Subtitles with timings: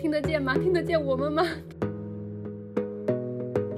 [0.00, 0.54] 听得见吗？
[0.54, 1.46] 听得见我们吗？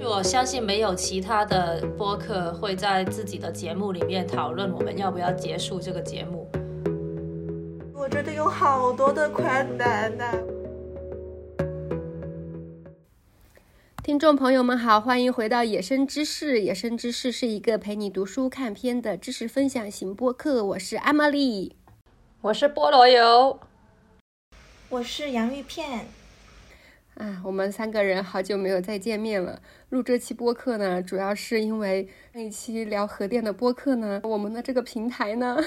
[0.05, 6.49] 我相信没有其他的播客会在自己的节目里面讨论我们要不要结束这个节目。
[7.93, 9.45] 我觉得有好多的困
[9.77, 10.33] 难呐。
[14.05, 16.55] 听众朋友们好，欢迎回到《野生知识》。
[16.61, 20.65] 《野生知识》是一个陪你读书看片的知识分享型播客。
[20.65, 21.75] 我是阿玛丽，
[22.43, 23.59] 我是菠萝油，
[24.89, 26.07] 我是洋芋片。
[27.15, 29.61] 啊，我们三个人好久没有再见面了。
[29.91, 35.63] 录这期播客呢，主要是因为上一期聊核电的播客呢，我们的这个平台呢。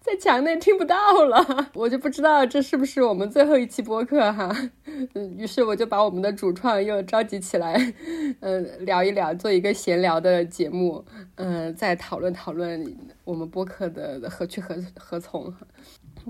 [0.00, 0.96] 在墙内听不到
[1.26, 4.52] 了，我就不知道这是不是我们最后一期播客哈。
[5.14, 7.76] 嗯，于是我就把我们的主创又召集起来，
[8.40, 11.04] 嗯，聊一聊，做一个闲聊的节目，
[11.36, 12.84] 嗯，再讨论讨论
[13.22, 15.54] 我们播客的何去何何从。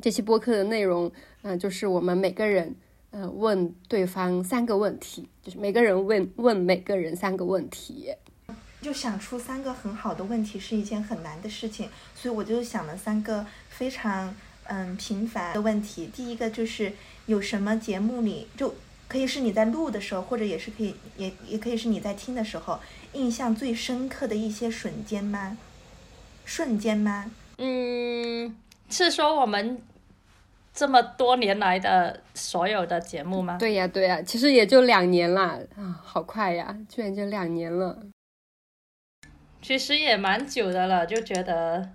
[0.03, 2.77] 这期播客的内容，嗯，就是我们每个人，
[3.13, 8.13] 嗯，问对方三个问题，就是每个人问问每个人三个问题。
[8.81, 16.09] 就想出三个很好的问题是一件很难的事情，所以我就想了三个非常嗯平凡的问题。
[16.09, 16.93] 第一个就是
[17.27, 18.75] 有什么节目里就
[19.07, 22.81] 可以是你在录的时候，或者也是可以也也可以是你在听的时候，
[23.13, 25.57] 印象最深刻的一些瞬间吗？
[26.45, 27.31] 瞬间吗？
[27.59, 28.57] 嗯，
[28.91, 29.81] 是说我们
[30.75, 33.59] 这么多年来的所有的节目吗？
[33.59, 37.99] 对呀对呀，其实也就两年啦，啊，好快呀，居然就两年了。
[39.61, 41.91] 其实也蛮久的了，就觉得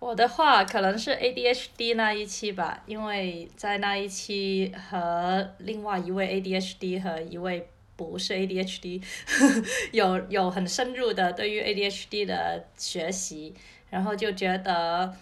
[0.00, 9.00] 我的话可能是 ADHD 那一期吧，因为在那一期和另外一位 ADHD 和一位不是 ADHD
[9.92, 13.54] 有有很深入的对于 ADHD 的学习，
[13.90, 15.14] 然后就觉得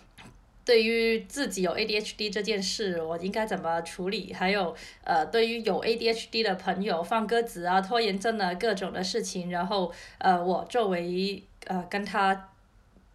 [0.71, 4.33] 对于自己有 ADHD 这件事，我应该怎么处理？
[4.33, 12.51] 还有呃，对于有 ADHD 的朋友放鸽子啊、拖延症啊各种的事情，然后呃，我作为呃，跟他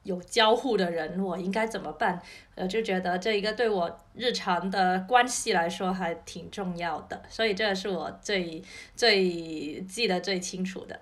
[0.04, 2.22] 有交互的人，我应该怎么办？
[2.56, 8.62] 呃，就觉得这一个对我日常的关系来说还挺重要的，所以这是我最
[8.98, 11.00] 最记得最清楚的。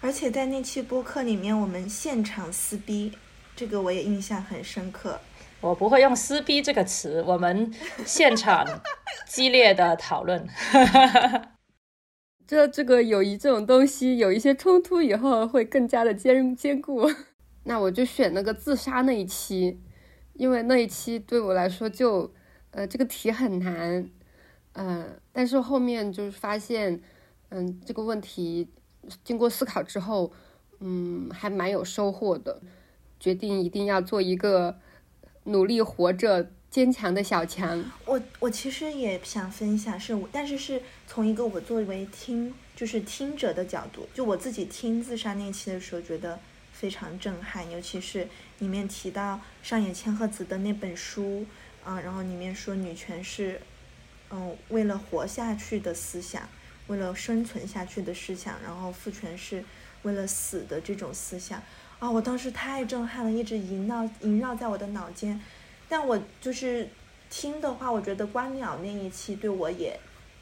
[0.00, 3.12] 而且在那期播客里面，我们现场撕逼，
[3.58, 5.18] 这个我也印象很深刻。
[5.60, 7.74] 我不会用“撕逼”这个词，我们
[8.06, 8.64] 现场
[9.26, 10.48] 激烈的讨论。
[12.46, 17.10] 这这个友谊这种东西，有一些冲突以后会更加的坚坚固。
[17.66, 19.80] 那我就选那个自杀那一期，
[20.34, 22.32] 因为那一期对我来说就，
[22.70, 24.08] 呃，这个题很难，
[24.74, 27.02] 嗯，但是后面就是发现，
[27.48, 28.68] 嗯，这个问题
[29.24, 30.32] 经过思考之后，
[30.78, 32.62] 嗯，还蛮有收获的，
[33.18, 34.78] 决定一定要做一个
[35.44, 36.50] 努力活着。
[36.70, 46.38] 坚强的小强，我我其实也想分享，是，但是是从一个我作为听，就是听者的角度，就我自己听自杀那期的时候，觉得
[46.70, 51.46] 非常震撼，尤其是里面提到上野千鹤子的那本书，
[51.82, 53.62] 啊，然后里面说女权是，
[54.28, 56.46] 嗯，为了活下去的思想，
[56.88, 59.64] 为了生存下去的思想，然后父权是
[60.02, 61.62] 为了死的这种思想，
[61.98, 65.40] 啊，我当时太震撼了，一直萦绕萦绕在我的脑间。
[65.88, 66.88] 但我就是
[67.28, 69.98] 听的话，我觉得观鸟那一期对我也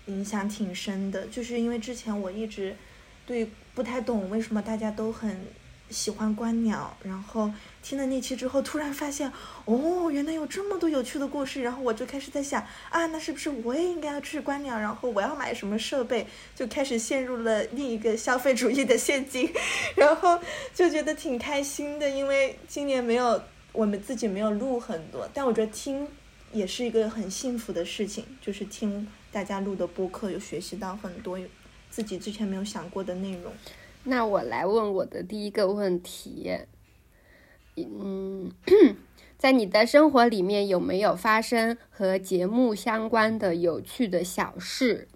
[0.07, 2.77] 影响挺深的，就是因为之前我一直
[3.25, 5.47] 对不太懂为什么大家都很
[5.91, 7.51] 喜欢观鸟，然后
[7.83, 9.33] 听了那期之后，突然发现
[9.65, 19.53] 哦，原来有这么多有趣的故事，然后我就开始在想啊，那是不是我也应该要去观鸟，然后我要买什么设备，就开始陷入了另一个消费主义的陷阱，
[19.97, 20.39] 然后
[20.75, 23.43] 就觉得挺开心的，因为今年没有。
[23.73, 26.09] 我们自己没有录很多，但我觉得听
[26.51, 31.39] 也是一个很幸福的事情，就是听大家录的播客，有学习到很多
[31.91, 33.53] 自己之前没有想过的内容。
[34.09, 36.57] 那我来问我的第一个问题，
[37.75, 38.53] 嗯，
[39.37, 45.09] 在你的生活里面有没有发生和节目相关的有趣的小事？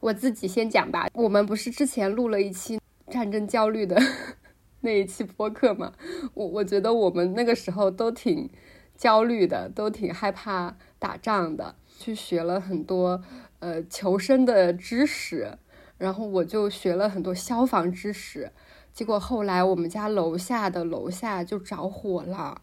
[0.00, 1.08] 我自己先讲吧。
[1.14, 2.78] 我们不是之前录了一期
[3.10, 3.98] 战争焦虑的。
[4.82, 5.94] 那一期播客嘛，
[6.34, 8.50] 我我觉得我们那个时候都挺
[8.98, 13.22] 焦虑的，都挺害怕打仗的，去学了很多
[13.60, 15.56] 呃求生的知识，
[15.98, 18.50] 然后我就学了很多消防知识，
[18.92, 22.62] 结果后来我们家楼下的楼下就着火了，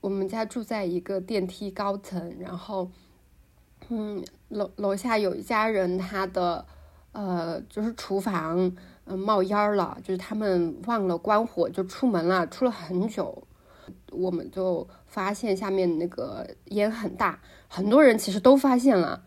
[0.00, 2.90] 我们家住在一个电梯高层，然后
[3.88, 6.66] 嗯楼楼下有一家人，他的
[7.12, 8.76] 呃就是厨房。
[9.06, 13.42] 嗯，冒烟了，就是他们忘了关火就出门了，出了很久，
[14.12, 19.24] 我们就发现下面那个烟很大，很多人其实都发现了，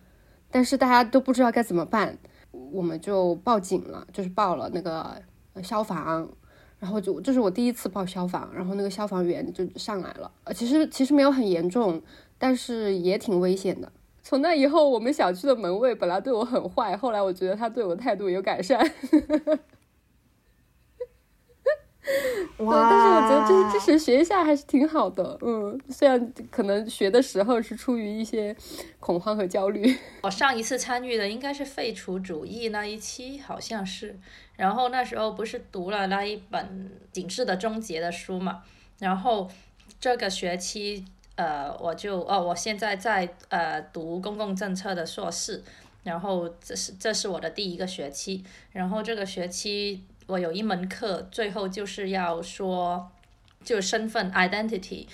[0.49, 2.17] 但是大家都不知道该怎么办，
[2.53, 5.21] 我们就报警了，就是报了那个
[5.61, 6.27] 消防，
[6.79, 12.01] 然后就这是我第一次报消防，然后那个消防员就上来了，呃，其实其实没有很严重，
[12.37, 13.91] 但是也挺危险的。
[14.21, 18.79] 从那以后，我们小区的门卫本来对我很坏，后来我觉得他对我态度有改善。
[22.59, 22.89] 哇！
[22.89, 28.55] 但是我觉得就是支持学一下还是挺好的，嗯，虽然可能学的时候是出于一些
[28.99, 29.97] 恐慌和焦虑。
[30.21, 34.19] 我上一次参与的应该是废除主义那一期，好像是，
[34.57, 38.63] 然后那时候不是读了那一本《警示的终结》的书嘛，
[38.99, 39.49] 然后
[39.99, 41.05] 这个学期，
[41.35, 45.63] 呃，我就哦，我现在在呃读公共政策的硕士，
[46.03, 50.03] 然后这是这是我的第一个学期，然后这个学期。
[50.27, 53.11] 我有一门课，最后就是要说，
[53.63, 55.07] 就身份 identity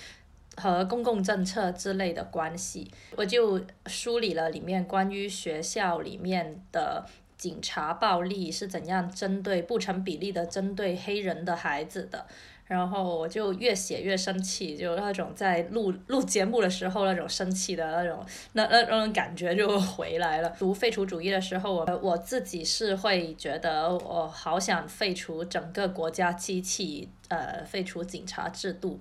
[0.56, 12.26] 和公共政策之类的关系，我就梳理了里面关于学校里面的警察暴力是怎样针对不成比例的针对黑人的孩子的。
[12.70, 20.48] 然后我就越写越生气，就那种在录录节目的时候那种生气的那种那那那种感觉就回来了。
[20.56, 29.00] 读废除主义的时候，我我自己是会觉得我好想废除整个国家机器，呃，废除警察制度。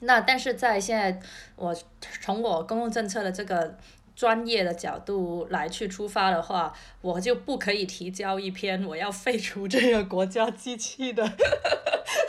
[0.00, 1.20] 那但是在现在，
[1.56, 1.76] 我
[2.22, 3.76] 从我公共政策的这个。
[4.14, 11.32] 专业的角度来去出发的话，我就不可以提交一篇我要废除这个国家机器的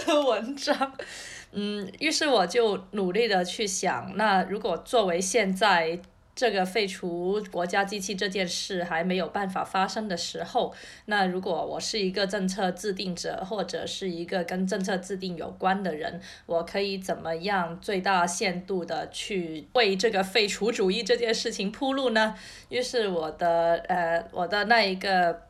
[0.05, 0.93] 的 文章。
[1.51, 5.99] 嗯，于是我就努力的去想，那如果作为现在。
[6.35, 10.73] 这个废除国家机器这件事还没有办法发生的时候，
[11.05, 22.35] 那如果我是一个政策制定者，或者是一个跟政策制定有关的人，我可以怎么样最大限度的去为这个废除主义这件事情铺路呢？
[22.67, 25.43] 于是我的呃我的那一个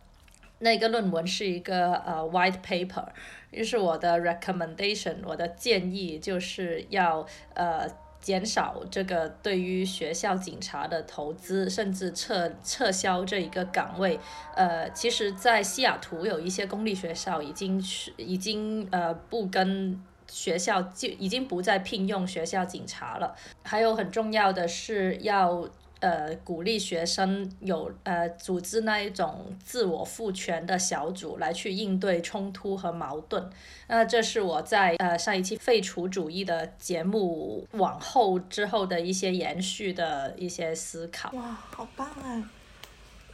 [0.59, 3.07] 那个论文是一个呃 white paper，
[3.49, 7.89] 于是我的 recommendation 我的建议就是要呃。
[8.25, 14.19] 减少这个对于学校警察的投资，甚至撤撤销这一个岗位。
[14.55, 23.35] 呃，其实，在西雅图有一些公立学校已经是已经呃不跟学校就已经不再聘用学校警察了。
[23.61, 25.69] 还有很重要的是要。
[26.05, 33.49] 呃，鼓励学生有呃组织那一种自我赋权的小组来去应对冲突和矛盾。
[33.87, 41.31] 那这是我在呃上一期废除主义的节目往后之后的一些延续的一些思考。
[41.31, 42.51] 哇，好棒啊！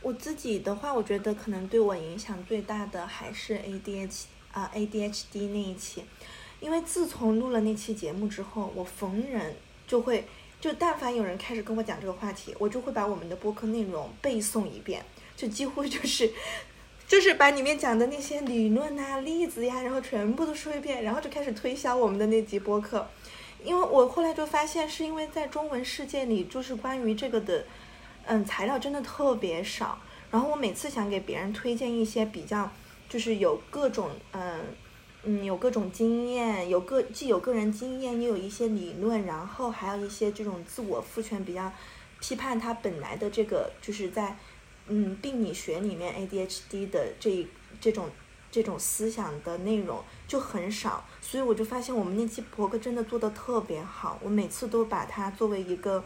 [0.02, 4.24] 我自己的话，我觉得可能对我影响最大的还是 ADHD
[4.54, 6.06] 啊 ADHD 那一期，
[6.62, 9.54] 因为自从录了那期节目之后，我逢人
[9.86, 10.26] 就会。
[10.62, 15.04] 就但凡有人开始跟我讲这个话题，我就会把我们的播客内容背诵一遍，
[15.36, 16.32] 就几乎就是，
[17.08, 23.10] 就是把里面讲的那些理论啊、例子呀，然后全部都说一遍，然后就开始推销我们的那集播客。
[23.64, 27.66] 因为我后来就发现，是因为在中文世界里，就是关于这个的，
[28.28, 30.00] 嗯，材料真的特别少。
[30.30, 32.72] 然后我每次想给别人推荐一些比较，
[33.10, 34.60] 就是有各种嗯。
[35.24, 41.72] 嗯，有各种经验，有个既有个人经验，又有一些理论，然后还有一些这种自我赋权，比较
[42.20, 44.36] 批判他本来的这个，就是在
[44.88, 47.48] 嗯病理学里面 ADHD 的这
[47.80, 48.10] 这种
[48.50, 56.04] 这种思想的内容就很少，所以我就发现我们那期博客真的做的特别好，我每次都把它作为一个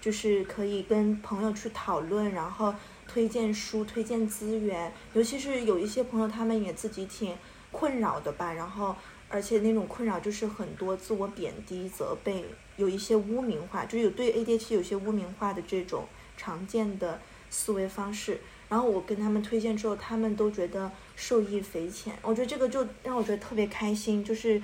[0.00, 2.72] 就是可以跟朋友去讨论，然后
[3.08, 7.36] 推荐书、推荐资源，尤其是有一些朋友他们也自己挺。
[7.72, 8.94] 困扰的吧，然后
[9.28, 12.44] 而且那种困扰就是很多自我贬低、责备，
[12.76, 16.04] 有一些污名化，就有对 ADHD 有些污名化的这种
[16.36, 18.40] 常见的思维方式。
[18.68, 22.14] 然后我跟他们推荐之后，他们都觉得受益匪浅。
[22.22, 24.62] 我觉得这个就让我觉得特别开心，就是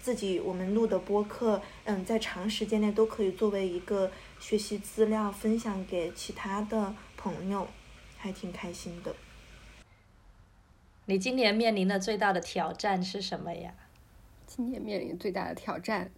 [0.00, 7.68] 自己我们录的播客，嗯，在长时间内都可以作为一个学习资料分享给其他的朋友，
[8.16, 9.14] 还挺开心的。
[11.10, 13.74] 你今年面临的最大的挑战是什么呀？
[14.46, 16.12] 今年面临最大的挑战，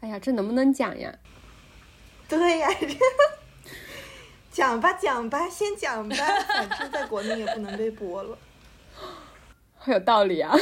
[0.00, 1.16] 哎呀，这能不能讲呀？
[2.28, 2.68] 对呀，
[4.50, 8.36] 讲吧讲吧，先讲吧，反正在国内也不能被播了。
[9.78, 10.52] 好有道理啊！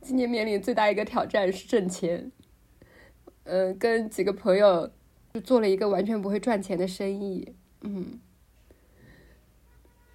[0.00, 2.32] 今年面临最大一个挑战是挣钱。
[3.44, 4.90] 嗯，跟几个朋友
[5.34, 7.54] 就做了一个完全不会赚钱的生意。
[7.82, 8.18] 嗯。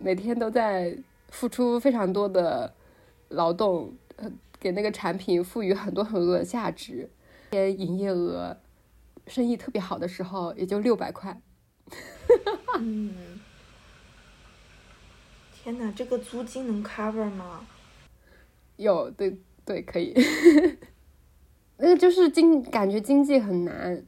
[0.01, 0.97] 每天都在
[1.29, 2.73] 付出非常多的
[3.29, 7.09] 劳动，呃，给那个产品赋予很多很多的价值。
[7.51, 8.57] 天营业额，
[9.27, 11.39] 生意特别好的时候也就六百块，
[12.79, 13.39] 嗯，
[15.53, 17.67] 天哪，这个租金能 cover 吗？
[18.77, 20.15] 有，对对，可以。
[21.77, 24.03] 那个就是经感觉经济很难，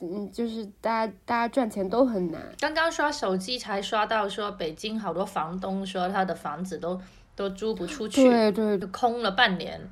[0.00, 2.42] 嗯，就是大家大家赚钱都很难。
[2.58, 7.00] 刚刚刷手机才刷到说，北京好多房东说他的房子都
[7.36, 9.80] 都租不出去，对对，空了半年。
[9.80, 9.88] 然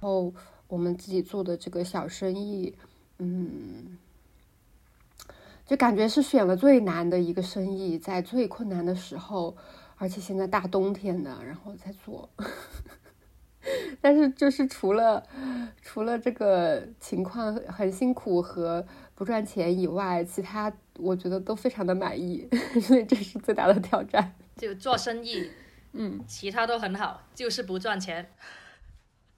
[0.00, 0.32] 后
[0.66, 2.74] 我们自己做的这个小生意，
[3.18, 3.98] 嗯。
[5.66, 9.54] 就感觉是选了最难的一个生意，在最困难的时候，
[9.98, 12.26] 而且现在大冬天的，然后再做。
[14.00, 15.22] 但是就是除了
[15.82, 18.82] 除了这个情况很辛苦和
[19.18, 22.48] 不赚钱以外，其他我觉得都非常的满意，
[22.80, 24.32] 所以这是最大的挑战。
[24.54, 25.50] 就做生意，
[25.92, 28.30] 嗯，其他都很好，就是不赚钱。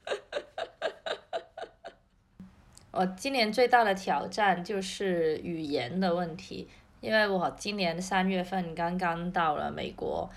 [2.92, 6.68] 我今年最大的挑战就是语言的问题，
[7.00, 10.28] 因为我今年三月份刚刚到了美国，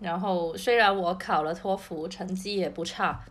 [0.00, 3.22] 然后虽然我考了托福，成绩也不差。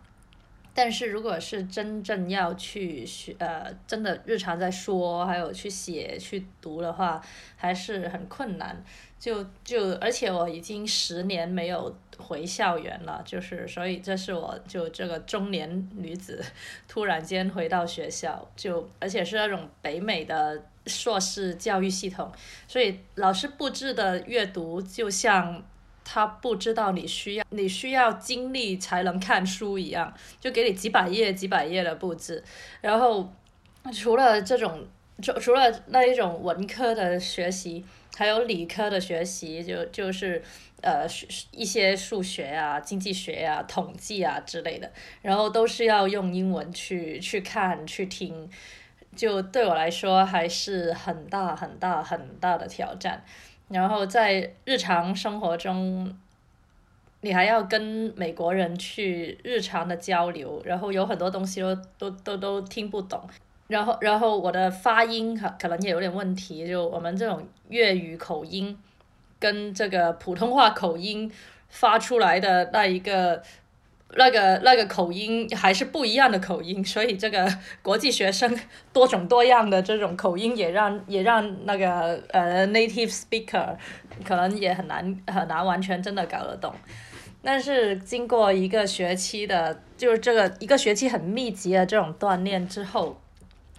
[0.80, 7.20] 但是如果是真正要去学，呃，真的日常在说，还有去写、去读的话，
[7.56, 8.80] 还是很困难。
[9.18, 16.40] 就就，而且我已经十年没有回校园了，就是所以这是我就这个中年女子
[16.86, 22.30] 突然间回到学校，就而且是那种北美的硕士教育系统，
[22.68, 25.60] 所以老师布置的阅读就像。
[26.10, 30.10] 他不知道你需要你需要精力才能看书一样，
[30.40, 32.42] 就给你几百页几百页的布置，
[32.80, 33.30] 然后
[33.92, 34.86] 除了这种
[35.22, 37.84] 除除了那一种文科的学习，
[38.16, 40.42] 还有理科的学习，就就是
[40.80, 41.06] 呃
[41.52, 48.48] 一些数学啊、经济学啊、统计啊之类的，然后都是要用英文去去看去听，
[49.14, 53.22] 就对我来说还是很大很大很大的挑战。
[53.68, 56.14] 然后在日常生活中，
[57.20, 63.20] 你还要跟美国人去日常的交流，然后有很多东西都都都都听不懂，
[63.66, 68.78] 然后然后我的发音可可能也有点问题，就我们这种粤语口音，
[69.38, 71.30] 跟这个普通话口音
[71.68, 73.42] 发出来的那一个。
[74.16, 77.46] 那个那个口音还是不一样的口音，所以这个
[77.82, 78.58] 国际学生
[78.92, 83.76] 多种多样的这种口音也让 也让那个呃 native speaker
[84.24, 86.74] 可能也很难很难完全真的搞得懂，
[87.42, 93.20] 但是经过一个学期的，就是这个一个学期很密集的这种锻炼之后。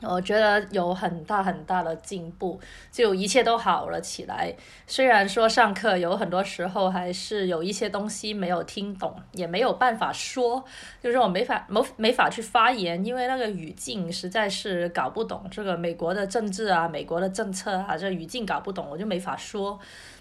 [0.02, 2.60] 我觉得有很大很大的进步，
[2.92, 4.56] 就一切都好了起来。
[4.88, 10.64] 虽然说上课有很多时候还是有一些东西没有听懂，也没有办法说，
[11.04, 15.46] 就是我没法没没法去发言，因为那个语境实在是搞不懂。
[15.52, 19.80] 这个美国的政治啊，美国的政策啊，这语境搞不懂，我就没法说。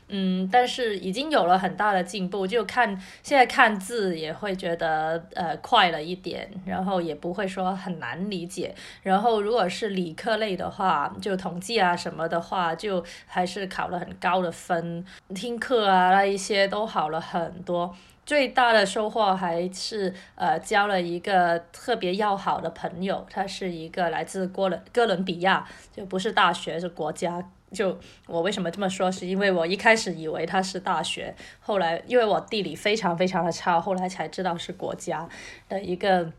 [0.08, 2.88] 嗯，但是已经有了很大的进步，就看
[3.22, 8.74] 现在看字也会觉得呃快了一点，然后也不会说很难理解。
[9.02, 15.04] 然后如果是理科类的话，就统计啊什么的话，就还是考了很高的分。
[15.34, 17.94] 听课啊那一些都好了很多。
[18.24, 27.42] 最大的收获还是呃交了一个特别要好的朋友，他是一个来自哥伦哥伦比亚，就不是大学是国家。
[27.72, 35.28] 就我为什么这么说，是因为我一开始以为他是大学，后来因为我地理非常非常的差，后来才知道是国家
[35.68, 36.32] 的一个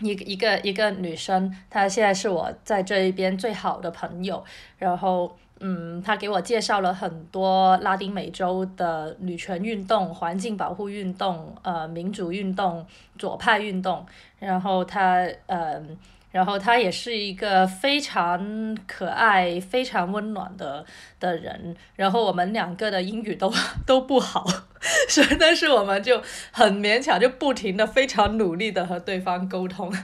[0.00, 4.44] 一一个一个女生，她现在是我在这一边最好的朋友。
[4.78, 12.86] 然后，嗯，她给我介绍了很多拉丁美洲的女权运动、环境保护运动、呃民主运动、
[13.18, 14.04] 左派运动。
[14.38, 15.96] 然后她，嗯。
[16.34, 20.84] 然后他也是一个非常可爱、非常温暖的
[21.20, 21.76] 的人。
[21.94, 23.52] 然后我们两个的英语都
[23.86, 24.44] 都不好，
[25.08, 29.94] 所以但是我们就很勉强，就不停的、非常努力的和对方沟通。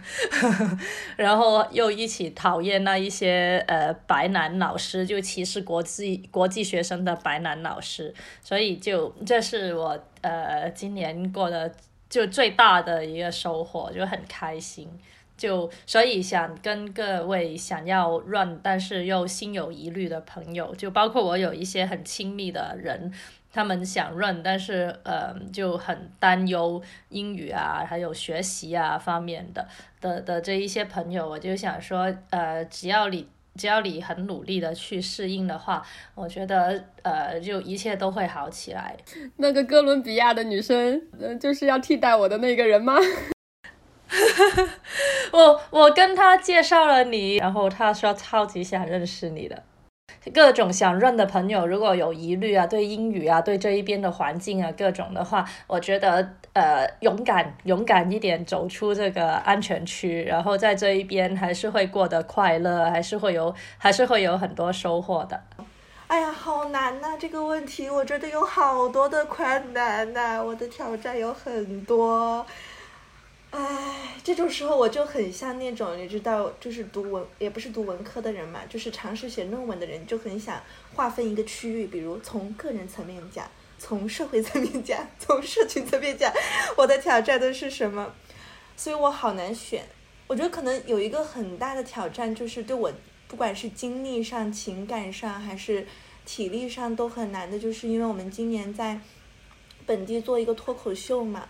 [1.18, 8.14] 然后又一起讨厌那一些呃白男老师，就歧视国际国际学生的白男老师。
[8.40, 11.68] 所以就这是我呃今年过的
[12.08, 14.88] 就最大的一个收获，就很开心。
[15.40, 23.10] 就所以想跟各位想要 run 但是又心有疑虑的朋友，就包括我有一些很亲密的人，
[23.50, 29.66] 他们想 run 但是呃就很担忧英语啊，还有学习啊方面的
[30.02, 35.82] 的的这一些朋友，我就想说，呃，只要你只要你很努力的去适应的话，
[36.14, 38.94] 我觉得呃就一切都会好起来。
[39.38, 42.94] 那个哥伦比亚的女生，嗯，就是要替代我的那个人吗？
[45.32, 49.62] 我我跟他介绍了你，然后他说超级想认识你的，
[50.34, 65.40] 各种想认的朋友，如果有疑虑啊，对英语啊，对这一边的环境啊，各种的话，我觉得呃，勇敢勇敢一点，走出这个安全区，然后在这一边还是会过得快乐，还是会有还是会有很多收获的。
[66.08, 67.16] 哎呀，好难呐！
[67.16, 72.44] 这个问题我觉得有好多的困难呐，我的挑战有很多。
[73.50, 80.62] 唉，这种时候我就很像那种你知道，就是读文也不是读文科的人嘛，就是尝试写论文的人，就很想
[80.94, 86.32] 划分一个区域，比如从个人层面讲，从社会层面讲，从社群层面讲，
[86.76, 88.14] 我的挑战都是什么？
[88.76, 89.84] 所以我好难选。
[90.26, 92.92] 我觉得可能有一个很大的挑战，就是对我。
[93.28, 95.86] 不管是精力上、情感上，还是
[96.26, 98.98] 体力上，都很难的，就是因为我们今年在
[99.86, 101.48] 本地做一个脱口秀嘛，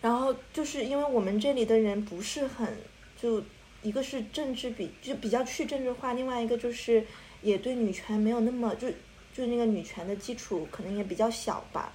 [0.00, 2.76] 然后就是因为我们这里的人不是很，
[3.20, 3.42] 就
[3.82, 7.04] 一个是政治比就比较去政治化，另外一个就是
[7.42, 8.88] 也对女权没有那么就
[9.34, 11.92] 就那个女权的基础可能也比较小吧，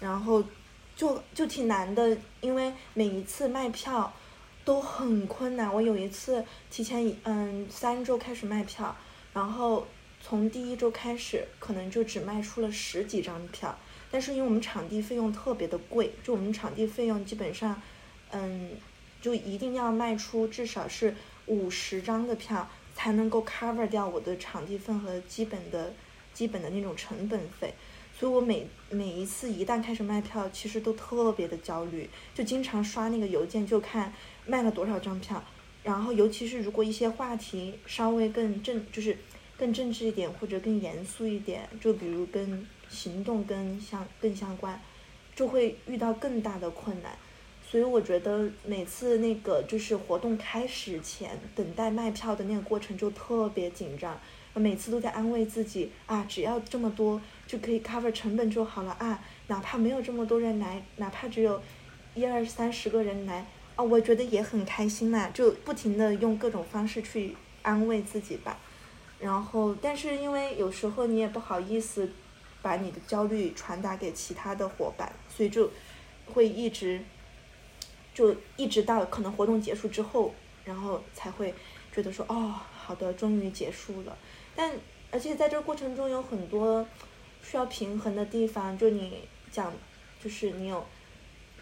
[0.00, 0.42] 然后
[0.96, 4.12] 就就挺难的，因为每一次卖票。
[4.66, 5.70] 都很困难。
[5.74, 8.96] 我有一次提前嗯三周开始卖票，
[9.34, 9.86] 然后
[10.22, 13.78] 从第一周开始可能就只卖出了十几张票。
[14.14, 17.82] 但是因为我们场地费用特别的贵，就我们场地费用基本上，
[18.30, 18.70] 嗯，
[19.20, 21.16] 就一定要卖出至少是
[21.46, 25.92] 五十张的票才能够 cover 掉我的场地费和基本的
[26.32, 27.74] 基本的那种成本费。
[28.16, 34.12] 所以我每每一次一旦开始卖票，其实都特别的焦虑，就经常刷那个邮件就看。
[34.46, 35.42] 卖了多少张票？
[35.82, 39.18] 然后，尤其是如果一些话题稍微更正，就是
[39.56, 44.80] 更政治一点或者更严肃一点，就比如跟行动跟相更相关，
[45.34, 47.12] 就会遇到更大的困难。
[47.66, 54.20] 所以我觉得每次那个就是活动开始前等待卖票的那个过程就特别紧张，
[54.54, 61.60] 每次都在安慰自己啊，只要这么多就可以 cover 成本就好了啊，哪怕没有这么多人来，哪怕只有
[62.14, 63.46] 一二三十个人来。
[63.74, 68.56] 啊，我觉得也很开心呐，就不停的用各种方式去安慰自己吧。
[69.18, 72.08] 然后，但是因为有时候你也不好意思
[72.64, 75.70] 把你的焦虑传达给其他的伙伴，所以就
[76.32, 76.98] 会一直
[78.14, 81.52] 就一直到可能活动结束之后，然后才会
[81.92, 84.16] 觉得说，哦，好的，终于结束了。
[84.56, 84.72] 但
[85.10, 86.86] 而且在这个过程中有很多
[87.42, 89.18] 需要平衡的地方，就你
[89.50, 89.70] 讲，
[90.22, 90.82] 就是你有，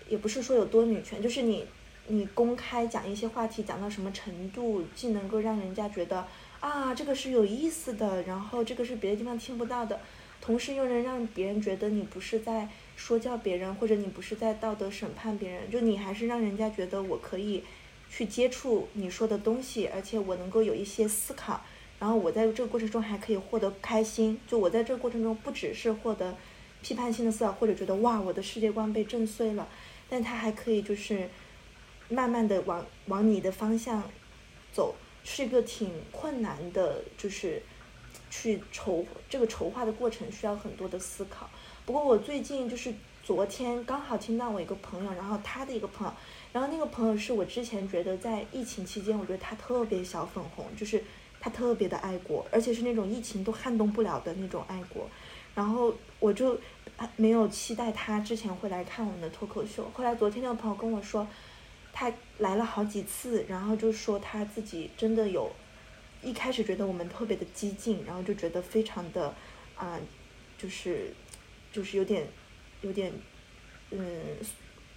[0.08, 1.66] 也不是说有多女权，就是你。
[2.08, 6.26] 你公开讲一些话题讲到什么程度，既能够让人家觉得
[6.58, 10.00] 啊这个是有意思的，然后这个是别的地方听不到的，
[10.42, 17.64] 同时又能让别人觉得你不是在说教别人，或者你不是在道德审判别人，就你还是让人家觉得我可以
[18.10, 21.64] 去接触你说的东西，而且我能够有一些思考，
[21.98, 26.36] 然后我在这个过程中还可以获得开心，就我在这个过程中不只是获得
[26.82, 29.66] 批判性的思考，或者觉得哇我的世界观被震碎了，
[30.10, 31.28] 但他还可以就是。
[32.08, 34.02] 慢慢的往往你的方向
[34.70, 37.62] 走，是一个挺困难的，就是
[38.32, 41.50] 去筹这个筹划的过程需要很多的思考。
[41.84, 46.12] 不过我最近就是昨天刚好听到我一个朋友，然后他的一个朋友，
[46.50, 51.04] 然后那个朋友是我之前觉得在疫情期间，我觉得他特别小粉红，就是
[51.38, 55.06] 他特别的爱国，而且是那种疫情都撼动不了的那种爱国。
[55.54, 56.58] 然后我就
[57.16, 61.26] 没有期待他之前会来看我们的脱口秀，后来昨天那个朋友跟我说。
[61.94, 65.52] 他来了好几次，然后就说他自己真的有，
[66.22, 69.34] 一开始觉得我们特别的激进，然后就觉得非常的，
[69.74, 69.98] 啊，
[70.56, 71.12] 就是，
[71.72, 72.26] 就是有点，
[72.80, 73.12] 有点，
[73.90, 74.20] 嗯，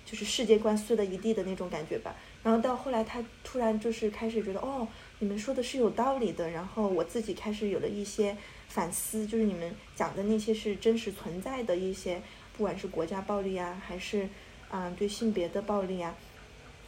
[0.06, 2.16] 就是世界观碎了一地的那种感觉吧。
[2.44, 6.50] 然后到后来，他突然就是开始觉得，哦，你们说的是有道理的。
[6.52, 12.22] 然后我自己开始有了一些反思，就是你们讲的那些是真实存在的一些，
[12.56, 14.30] 不管是国家暴力啊，还是，
[14.70, 16.16] 嗯，对性别的暴力啊。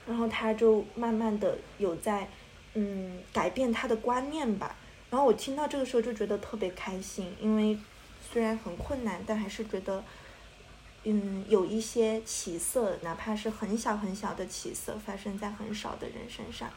[0.06, 2.30] 然后他就慢慢的有在，
[2.80, 4.76] 嗯，改变他的观念吧。
[5.10, 7.76] 然后我听到这个时候就觉得特别开心，因为
[8.32, 10.04] 虽然很困难，但还是觉得，
[11.06, 16.70] 嗯，有一些起色，哪怕是很小很小的起色，发生在很少的人身上。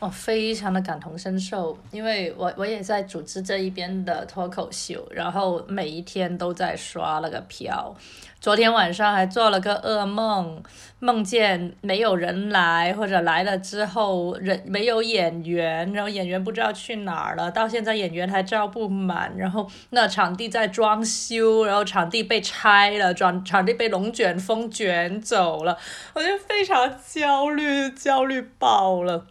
[0.00, 7.94] 哦，非常的感同身受，因为我我也在组织这一边的脱口秀，然后每一天都在刷那个票。
[8.40, 10.62] 昨天晚上还做了个噩梦，
[11.00, 25.76] 梦见没有人来，或者来了之后人没有演员，然后演员不知道去哪儿了，到现在演员还招不满，然后那场地在装修，然后场地被拆了，转场地被龙卷风卷走了，
[26.14, 29.26] 我就非常焦虑，焦虑爆了。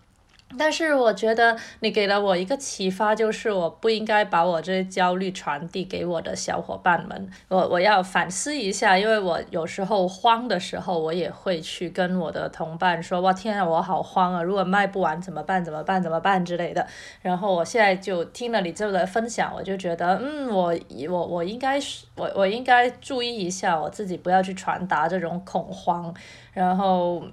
[0.57, 7.29] 但是我觉得你给了我一个启发，就是我不应该把我这些焦虑传递给我的小伙伴们。
[7.47, 14.41] 我我要反思一下，因为我有时候慌的时候，我也会去跟我的同伴说：“哇，天啊，我好慌啊！
[14.41, 15.63] 如果卖不完怎么办？
[15.63, 16.01] 怎么办？
[16.01, 16.85] 怎么办之类的。”
[17.21, 20.75] 然后我现在就听了你这个分享，我就觉得，嗯，我
[21.09, 26.13] 我我应该是我我应该注意一下我自己，不要去传达这种恐慌，
[26.53, 27.23] 然后。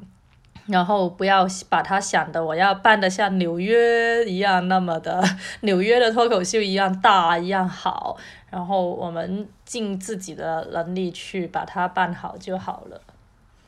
[0.68, 5.22] 然后不要把它想的我要办的像纽约一样那么的
[5.62, 8.16] 纽约的脱口秀一样大一样好，
[8.50, 13.00] 然后我们尽自己的能力去把它办好就好了。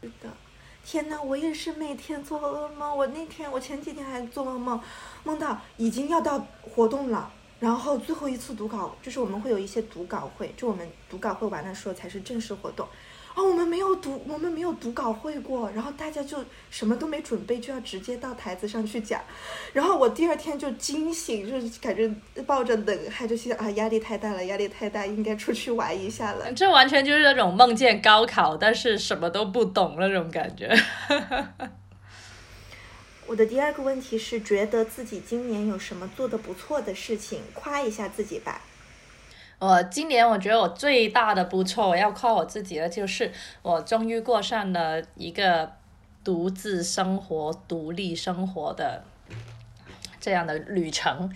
[0.03, 0.29] 是的，
[0.85, 2.97] 天呐，我也是每天做噩梦。
[2.97, 4.81] 我那天我前几天还做噩梦，
[5.25, 7.31] 梦到已经要到活动了，
[7.61, 12.87] 然后最后一次读稿就是我们会有一些读稿会，就我们读稿会完的时候才是正式活动。
[13.39, 19.23] 哦，我们没有读，我们没有读稿会过，然后大家就什么都没准备，就要直接到台子上去讲。
[19.73, 22.13] 然后我第二天就惊醒，就是感觉
[22.45, 26.53] 抱着冷汗，就心想啊，压力太大了，压力太大，应该出去玩一下了。
[26.53, 30.77] 这完全就是那种梦见高考，但是什么都不懂那种感觉。
[33.29, 38.63] 我的第二个问题是，觉得自己今年有什么做的不错的事情，夸一下自己吧。
[39.59, 45.73] 我今年我觉得我最大的不错，我要夸我自己的就是我终于过上了一个
[46.23, 49.03] 独自生活、独立生活的
[50.21, 51.33] 这样的旅程。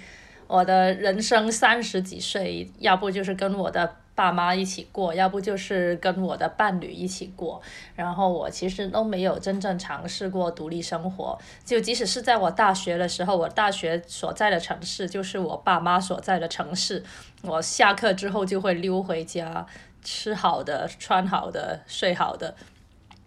[0.46, 3.96] 我的人生三十几岁，要不就是跟我的。
[4.14, 7.60] 爸妈一起过，要不就是跟我的伴侣一起过。
[7.96, 11.38] 然后我其实都没有真正尝试过独立生活。
[11.64, 17.02] 就即使是在我大学的时候，我大学所在的城市就是我爸妈所在的城市。
[17.42, 19.66] 我下课之后就会溜回家，
[20.02, 22.54] 吃好的、穿好的、睡好的。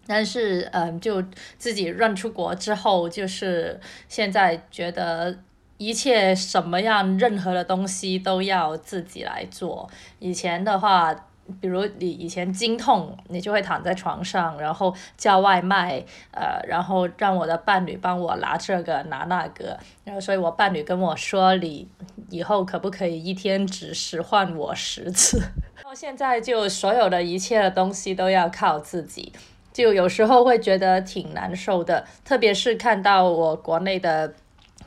[0.06, 1.20] 但是，嗯，就
[1.58, 5.36] 自己认出国之后，就是现在觉得。
[5.78, 9.88] 一切什么样任何的东西都要自己来做。
[10.18, 11.14] 以前的话，
[11.60, 19.78] 比如你以前经痛，你就会躺在床上，然后叫外卖，呃，然后让我的伴侣帮我拿这个拿那个。
[20.02, 21.86] 然后，所以我伴侣跟我说：“你
[22.30, 25.40] 以后可不可以一天只使唤我十次？”
[25.84, 29.32] 到现在就所有的一切的东西都要靠自己，
[29.72, 34.32] 就有时候会觉得挺难受的，特别是看到我国内的。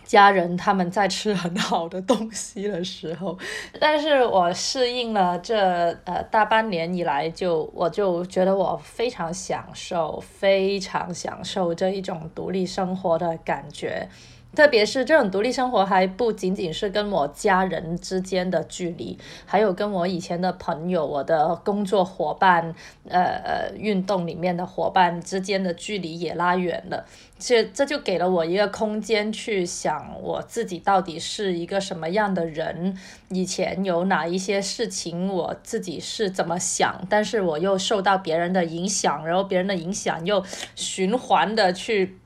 [0.10, 3.38] 家人他们在吃很好的东西的时候，
[3.80, 5.56] 但是我适应了这
[6.04, 14.10] 呃大半年以来，就我就觉得我非常享受，非常享受这一种独立生活的感觉。
[14.56, 22.74] 特别是这种独立生活还不仅仅是跟我家人之间的距离，还有跟我以前的朋友、我的工作伙伴、
[23.08, 27.06] 呃呃运动里面的伙伴之间的距离也拉远了。
[27.40, 32.98] 这这就给了我一个空间去想我自己到底是一个什么样的人，
[33.30, 40.44] 以前有哪一些事情我自己是怎么想，但是我又受到别人的影响，然后别人的影响又
[40.76, 42.18] 循环的去。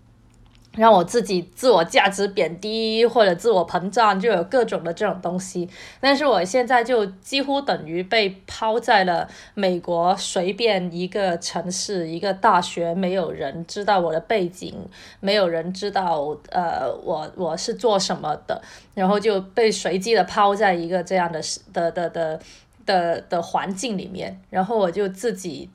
[0.75, 5.69] 让我自己自我价值贬低或者自我膨胀，就有各种的这种东西。
[5.99, 14.73] 但是我现在就几乎等于被抛在了美国随便一个城市、一个大学，没有人知道我的背景，
[15.19, 18.59] 没有人知道呃我我是做什么的，
[18.95, 21.39] 然后就被随机的抛在一个这样的
[21.71, 22.39] 的的的
[22.85, 25.69] 的的环境里面，然后我就自己。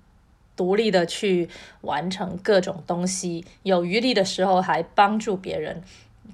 [0.59, 1.49] 独立的去
[1.83, 5.83] 完成各种东西，有余力的时候还帮助别人。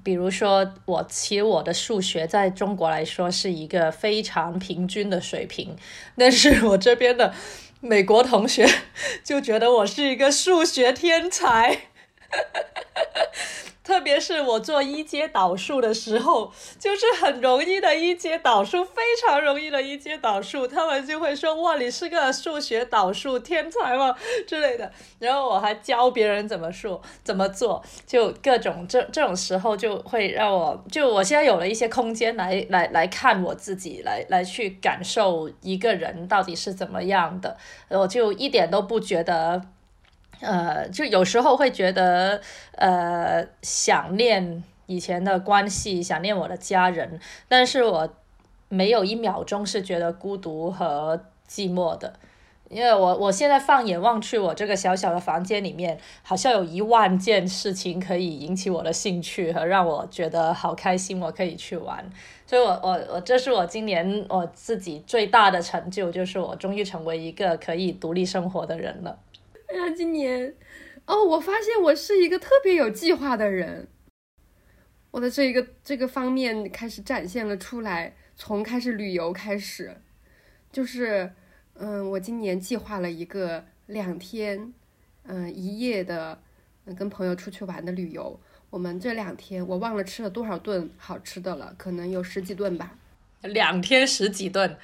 [0.03, 5.75] 比如说，我其实我的数学在中国来说是一个非常平均的水平，
[6.17, 7.33] 但是我这边的
[7.81, 8.67] 美国同学
[9.23, 11.81] 就觉得我是一个数学天才。
[13.85, 24.15] 特别是我做一阶导数的时候，就是很容易的一阶导数，非常容易的一阶导数，他们就会说：“哇，你是个数学导数天才吗？”
[24.47, 24.91] 之类的。
[25.19, 37.55] 然后我还教别人怎么说、怎么做，就各种 这这种时候就会让我，就我现在有了一些空间来来来看我自己，来来去感受一个人到底是怎么样的，
[37.89, 39.61] 我就一点都不觉得。
[40.41, 42.41] 呃，就有时候会觉得，
[42.73, 48.09] 呃，想念以前的关系，想念我的家人，但是我
[48.69, 51.19] 没有一秒钟是觉得孤独和
[51.49, 52.13] 寂寞的，
[52.69, 62.03] 因为我我现在放眼望去，我这个小小的房间里面，好像有一万件事情可以引起我的兴趣和让我觉得好开心，我可以去玩，
[62.45, 69.17] 所以我我我这是我今年我自己最大的成就，就是我终于成为一个可以独立生活的人了。
[69.67, 70.55] 哎呀，今年，
[71.05, 73.87] 哦，我发现我是一个特别有计划的人。
[75.11, 78.15] 我的这一个这个方面开始展现了出来。
[78.37, 79.95] 从开始旅游开始，
[80.69, 81.31] 就是
[81.75, 84.73] 嗯，我今年计划了一个两天
[85.23, 86.41] 嗯一夜的
[86.97, 88.37] 跟朋友出去玩的旅游。
[88.69, 92.97] 我们这两天我忘了吃了多少顿好吃的了，可能有十几顿吧。
[93.41, 94.77] 两天十几顿，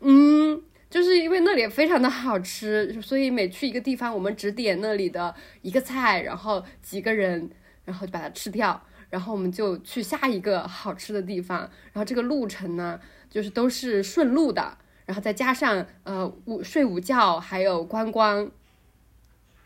[0.00, 0.62] 嗯。
[0.92, 7.48] 就是因为那里非常的好吃， 所以每去一个地方，我们只点那里的一个菜，然后几个人，
[7.86, 8.78] 然后就把它吃掉，
[9.08, 13.00] 然后我们就去下一个好吃的地方，然后这个路程呢，
[13.30, 14.76] 就是都是顺路的，
[15.06, 18.50] 然后再加上呃午睡午觉，还有观光，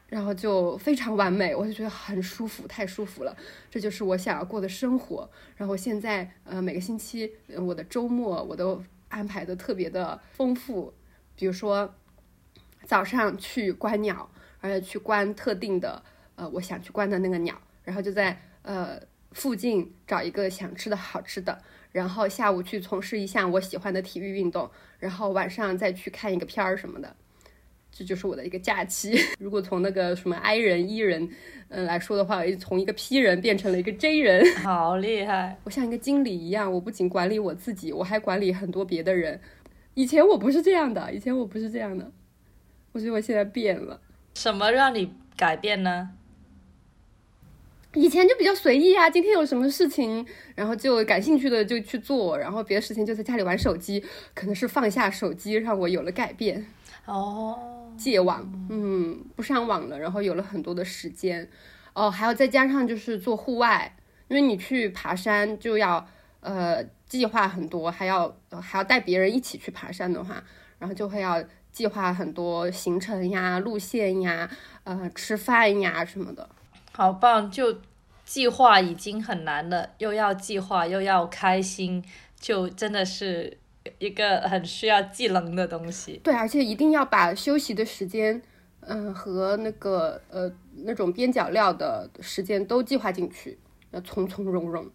[0.08, 3.36] 然后就非常完美，我就觉得很舒服，太舒服了，
[3.68, 5.28] 这就是我想要过的生活。
[5.56, 10.94] 然后现在呃每个星期我的周末我都安排的特别的丰富。
[11.36, 11.94] 比如说，
[12.84, 14.28] 早上去观鸟，
[14.60, 16.02] 而且去观特定的，
[16.34, 18.98] 呃，我想去观的那个鸟，然后就在呃
[19.32, 21.60] 附近找一个想吃的好吃的，
[21.92, 27.14] 然后下午去从事一项我喜欢的体育运动，然后晚上再去看一个片儿什么的，
[27.92, 29.18] 这就是我的一个假期。
[29.38, 31.28] 如果从那个什么 I 人、E 人，
[31.68, 35.58] 嗯来说的话，从一个 P 人变成了一个 J 人，好厉害！
[35.64, 39.38] 我像一个经理一样，我不仅管理我自己，我还管理很多别的人。
[39.96, 42.12] 以前我不是这样的，以前我不是这样的，
[42.92, 43.98] 我觉得我现在变了。
[44.34, 46.10] 什么让你改变呢？
[47.94, 54.04] 以前就比较随意啊，今天有什么事情，然后就感兴趣的就去做，然后别的事情就在家里玩手机。
[54.34, 56.66] 可能是放下手机，让我有了改变。
[57.06, 61.48] 哦，戒网，嗯，不上网了，然后有了很多的时间。
[61.94, 63.96] 哦，还有再加上就是做户外，
[64.28, 66.06] 因为你去爬山就要
[66.46, 66.84] 呃。
[67.08, 70.42] 计划很多，还要还要带别人一起去爬山的话，
[70.76, 74.50] 然后就会要计划很多行程呀、路线呀、
[74.82, 76.48] 呃吃饭呀什么的。
[76.90, 77.48] 好棒！
[77.48, 77.78] 就
[78.24, 82.04] 计划已经很难了，又要计划又要开心，
[82.40, 83.56] 就真的是
[84.00, 86.20] 一个很需要技能的东西。
[86.24, 88.42] 对，而且一定要把休息的时间，
[88.80, 93.56] 嗯，和那个呃那种边角料的时间都计划进去，
[93.92, 94.90] 要从从容容。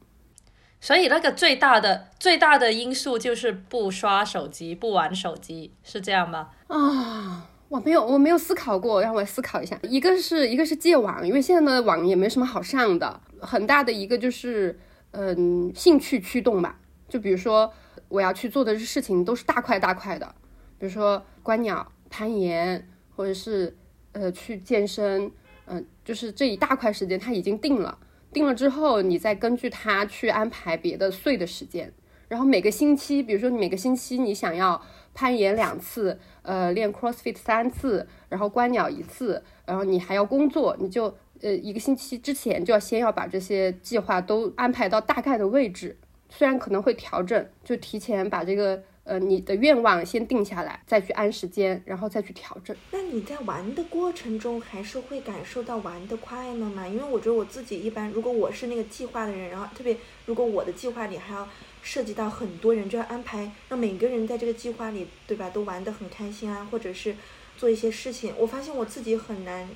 [0.82, 6.50] 所以那个最大的最大的因素就是不刷手机，不玩手机，是这样吗？
[6.68, 9.80] 啊，我没有，我没有思考过，让我思考一下。
[9.84, 13.22] 一个是一个是戒网，因为现在的网也没什么好上的。
[13.40, 14.80] 很大的一个就是，
[15.12, 16.80] 嗯，兴趣驱动吧。
[17.08, 17.72] 就比如说
[18.08, 20.34] 我要去做的事情都是大块大块的，
[20.80, 23.78] 比如说观鸟、攀岩，或者是
[24.14, 25.32] 呃去健身，
[25.68, 27.96] 嗯，就是这一大块时间它已经定了。
[28.34, 31.92] 定了之后，你再根据它去安排别的碎的时间。
[32.28, 34.82] 然后每个星期，比如说你每个星期你想要
[35.14, 45.98] 攀岩两次，呃，练 CrossFit 三次，然后观鸟一次，然后你还要工作，你就呃一个星期之前就要先要把这些计划都安排到大概的位置，
[46.30, 48.82] 虽然可能会调整，就提前把这个。
[49.04, 52.76] 呃，你的愿望先定下来，再去按时间，然后再去调整。
[52.92, 56.88] 那你在玩的过程中，还是会感受到玩的快乐吗？
[56.88, 61.50] 因为我觉得我自己一般，如果我是那个计划的人，然后特别如果我的计划里还要
[61.82, 67.16] 涉及到很多人，就要安排让每个人在这个计划里，对吧，都玩得很开心啊，或者是
[67.58, 69.68] 做一些事情，我发现我自己很难，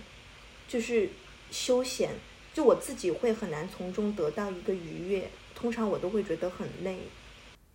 [0.68, 1.10] 就是
[1.50, 2.12] 休闲，
[2.54, 7.00] 就我自己会很难从中得到一个愉悦，通常我都会觉得很累。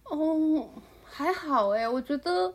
[0.05, 0.69] 哦。
[1.13, 2.55] 还好哎，我觉得，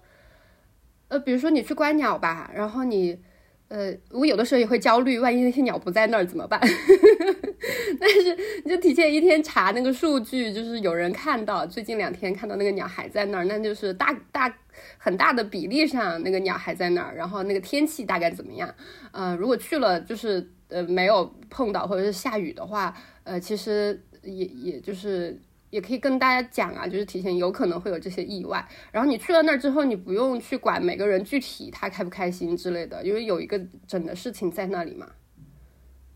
[1.10, 3.20] 呃，比如说你去观鸟吧，然后你，
[3.68, 6.60] 呃，我有的时候也会焦虑，万一那些鸟不在那儿怎么办？
[8.00, 14.58] 但是你就提前一天查那个数据，就是有人看到最近两天看到那个鸟还在那儿，那就是大大
[14.98, 18.74] 很大的比例上那个鸟还在那儿，然后那个天气大概怎么样？
[19.12, 25.39] 呃，如果去了就是呃没有碰到或者是下雨的话，呃，其实也也就是。
[25.69, 35.08] 也可以跟大家讲啊，就是提前有可能会有这些意外，然后你去了那儿之后，你不用去管每个人具体他开不开心之类的，因为有一个整的事情在那里嘛。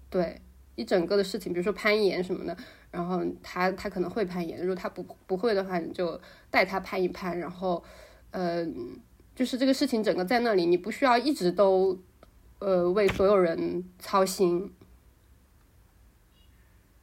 [0.10, 0.42] 对，
[0.76, 2.56] 一整个的事情，比如说攀岩什么的，
[2.90, 7.84] 然后他他可能会攀岩，如果他不不会的话，你就带他攀一攀，然后，
[8.32, 8.98] 嗯，
[9.36, 12.00] 就是这个事情整个在那里，你不需要一直都，
[12.60, 14.72] 呃，为所有人操心。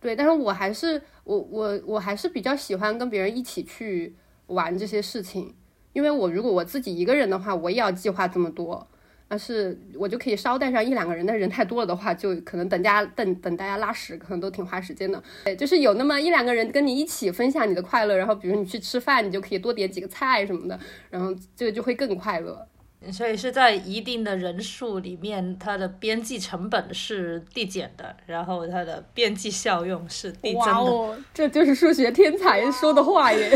[0.06, 4.14] 对，但是我还是我我我还是比较喜欢跟别人一起去
[4.46, 5.52] 玩这些事情，
[5.92, 8.86] 因为我如果我自己一个人的话，我也要计划这么多，
[9.26, 15.20] 但是我就可以捎带上一两个人，但人太多了的话，就可能等家等等大家拉屎，可能都挺花时间的。
[15.44, 20.78] 对，就是有那么一两个人跟你一起分享你的快乐，然后比如你去吃饭，你就可以多点几个菜什么的，
[21.10, 22.64] 然后这个就会更快乐。
[23.12, 30.72] 所以是在一定的人数里面，它的边际成本是递减的，然后它的边际效用是递增的。
[30.72, 33.50] 哇哦，这就是数学天才说的话耶！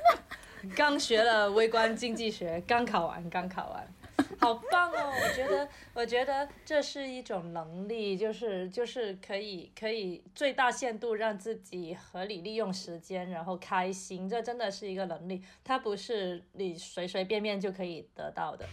[0.76, 3.86] 刚学了微观经济学，刚考完，刚考完。
[4.38, 5.12] 好棒哦！
[5.12, 14.28] 我觉得，我觉得这是一种能力，就是就是可以可以最大限度让自己合理利用时间，然后开心。
[14.28, 18.66] 这真的是一个能力，它不是你随随便便就可以得到的。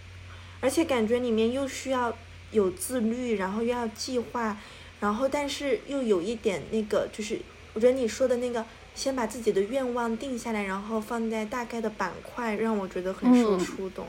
[0.59, 2.15] 而且感觉里面又需要
[2.51, 4.57] 有自律，然后又要计划，
[4.99, 7.39] 然后但是又有一点那个，就是
[7.73, 14.07] 我觉得你说的那个，先把自己的愿望定下来，然后放在大概的板块，让我觉得很受触动。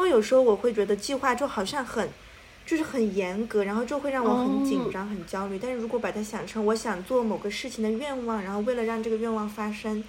[0.00, 2.08] 因为有时候我会觉得计划就好像很，
[2.64, 5.58] 就是很严格，然后就会让我很紧张、很焦虑。
[5.58, 10.02] 但是如果把它想成我想做某个事情的愿望，然后为了让这个愿望发生，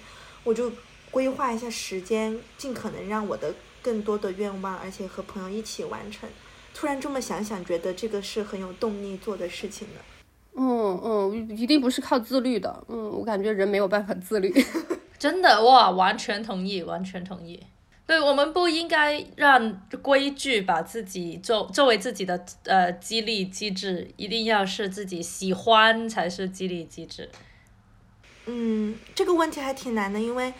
[0.44, 0.72] 我就
[1.10, 6.26] 规划一下时间，尽可能让我的更多的愿望，而且和朋友一起完成。
[6.72, 10.00] 突然这么想想，觉得这个是很有动力做的事情的。
[10.56, 12.82] 嗯嗯，一定不是靠自律的。
[12.88, 14.50] 嗯，我感觉人没有办法自律。
[15.18, 17.62] 真的哇，完全同意，完全同意。
[18.04, 27.30] 对我们不应该让规矩把自己作作为自己的呃激励机制，一定要是自己喜欢才是激励机制。
[28.46, 30.52] 嗯，这个问题还挺难的，因为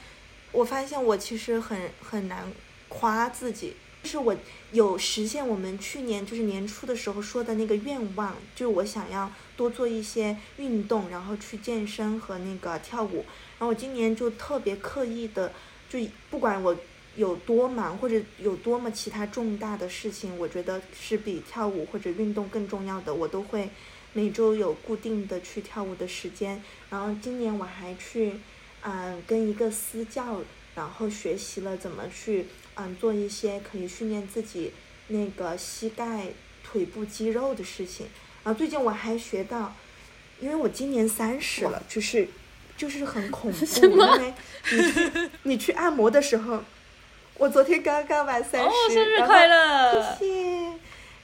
[0.53, 2.51] 我发现我其实很很难
[2.89, 4.35] 夸自己，就是我
[4.71, 13.17] 有实现我们去年就是年初的时候说的那个愿望，就是我想要多做一些运动，然后去健身和那个跳舞，
[13.59, 15.53] 然后我今年就特别刻意的，
[15.91, 15.99] 就
[16.31, 16.75] 不管我。
[17.17, 23.69] 有多忙或者有多么其他重大的事情，我觉得是比跳舞或者运动更重要的，我都会
[24.15, 26.63] 每周有固定的去跳舞的时间。
[26.89, 28.33] 然后今年我还去，
[28.83, 30.41] 嗯，跟一个私教，
[30.75, 32.47] 然后学习了怎么去，
[32.77, 34.73] 嗯，做一些可以训练自己
[35.09, 36.29] 那个膝盖、
[36.65, 38.07] 腿部肌肉的事情。
[38.43, 39.77] 然后最近我还学到，
[40.41, 42.27] 因为我今年三十了，就是
[42.77, 44.35] 就是很恐怖， 因为
[44.71, 46.63] 你去 你去按摩的时候。
[47.43, 50.17] 我昨天刚刚满三十，哦，生日快乐！
[50.17, 50.73] 谢谢。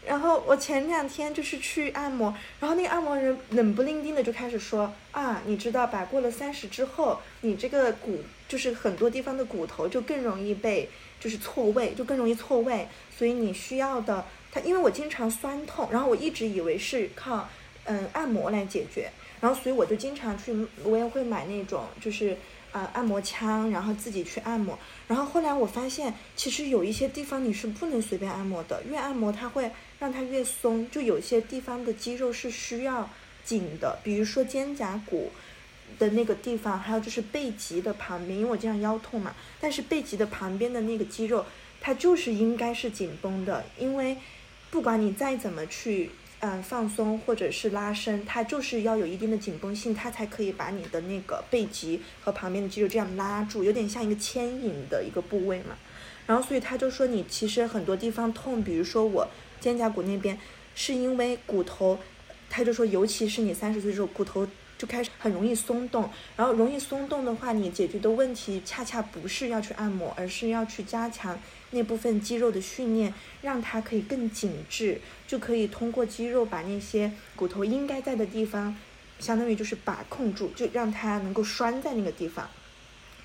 [0.04, 6.04] 然后我前两天就是去按摩，然后那个按摩人冷不丁丁的就开始说啊，你知道吧？
[6.06, 17.48] 过了三十之后，你这个骨就是很多地方的骨头就更容易被就是错位，就更容易错位，所以你需要的，他因为我经常酸痛，然后我一直以为是靠
[17.84, 19.08] 嗯按摩来解决，
[19.40, 22.36] 然后所以我就经常去，我也会买那种就是。
[22.72, 24.78] 啊，按摩枪，然后自己去按摩。
[25.06, 30.90] 然后后来我发现，其实有一些地方你是不能随便按摩的，越按摩它会让它越松。
[30.90, 33.08] 就有些地方的肌肉是需要
[33.44, 35.30] 紧的，比如说肩胛骨
[35.98, 39.34] 的那个地方，还有就是背脊的旁边，因为我经常腰痛嘛。
[39.60, 41.46] 但是背脊的旁边的那个肌肉，
[41.80, 44.16] 它就是应该是紧绷的，因为
[44.70, 46.10] 不管你再怎么去。
[46.40, 55.76] 嗯，放松或者是拉伸，它就是要有一定的紧绷性，它才可以把你的那个背脊和旁边的肌肉这样拉住，有点像一个牵引的一个部位嘛。
[56.26, 59.26] 然后，所以他就说你其实很多地方痛，比如说我
[59.58, 60.38] 肩胛骨那边，
[60.76, 61.98] 是因为骨头，
[62.48, 64.46] 他就说尤其是你三十岁之后，骨头
[64.76, 71.36] 就开始很容易松动，然后容易松动的话，你解决的问题恰恰不是要去按摩，而是要去加强。
[71.70, 78.74] 那部分肌肉的训练，让它可以更紧致，就可以通过肌肉把那些骨头应该在的地方，
[79.20, 82.48] 相当于就是把控住，就让它能够拴在那个地方。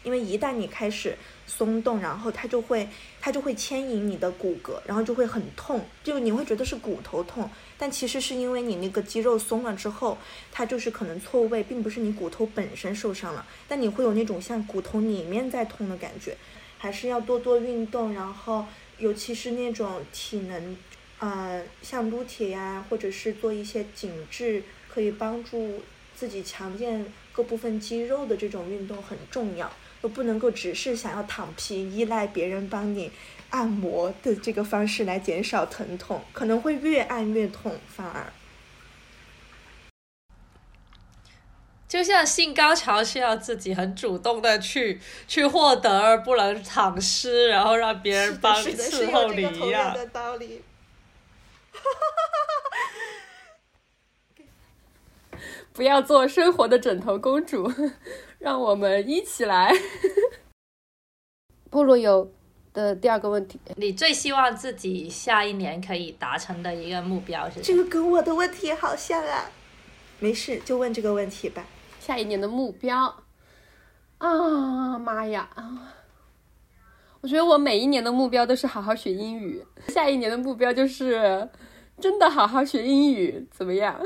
[0.04, 2.90] 因为一旦你开始松动，然后它就会
[3.22, 10.18] 它就会牵引你的骨骼，然后就会很痛，就你会觉得是骨头痛，但其实是因为你那个肌肉松了之后，
[10.52, 16.36] 它就是可能错位，并不是你骨头本身受伤了，但你会有那种像骨头里面在痛的感觉。
[16.78, 18.66] 还是要多多运动，然后
[18.98, 20.76] 尤其是那种体能，
[21.24, 25.82] 呃，像撸铁呀，或者是做一些紧致，可以帮助
[26.14, 33.10] 自己强健各部分肌肉的这种运动很重要，都不能够只是想要躺平，依赖别人帮你
[33.52, 38.26] 按摩的这个方式来减少疼痛，可能会越按越痛，反而。
[41.88, 45.00] 就像性高潮是要自己很主动的去
[45.30, 49.94] 去获得，而不能躺尸，然后让别人帮伺候你一样。
[49.94, 50.62] 的道理。
[55.74, 57.72] 不要做生活的枕头公主，
[58.40, 59.74] 让我们一起来。
[61.72, 62.32] 菠萝油
[62.72, 67.62] 的第二个问题，你最希望自己下一年可以达成的一个目标是？
[67.62, 69.50] 这个跟我的问题好像啊。
[70.20, 71.66] 没事，就问这个问题吧。
[72.00, 73.24] 下一年的目标
[74.20, 75.50] 啊，妈呀！
[77.22, 81.50] 我觉得我每一年的目标都是好好学英语，下一年的目标就是
[82.00, 84.00] 真的好好学英语，怎么样？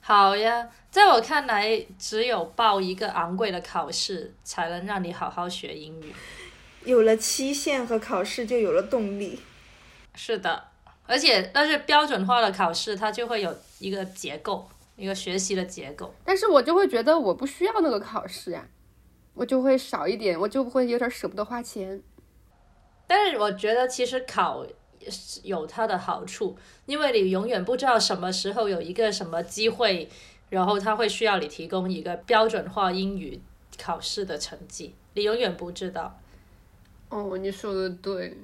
[0.00, 6.12] 好呀，在我看来，只有报一个昂贵的考试，才能让你好好学英语。
[6.84, 9.38] 有了期限和考试，就有了动力。
[10.14, 10.64] 是的，
[11.06, 16.12] 而且但是标准化的考试，它就会有一个结构，一个学习的结构。
[16.24, 18.66] 但是我就会觉得我不需要那个考试呀，
[19.34, 22.02] 我就会少一点，我就会有点舍不得花钱。
[23.06, 24.66] 但是我觉得其实考
[25.42, 30.08] 有它的好处，因为你永远不知道什么时候有一个什么机会，
[30.50, 33.40] 然后他会需要你提供一个标准化英语
[33.78, 36.18] 考试的成绩，你永远不知道。
[37.08, 38.36] 哦，你说的对。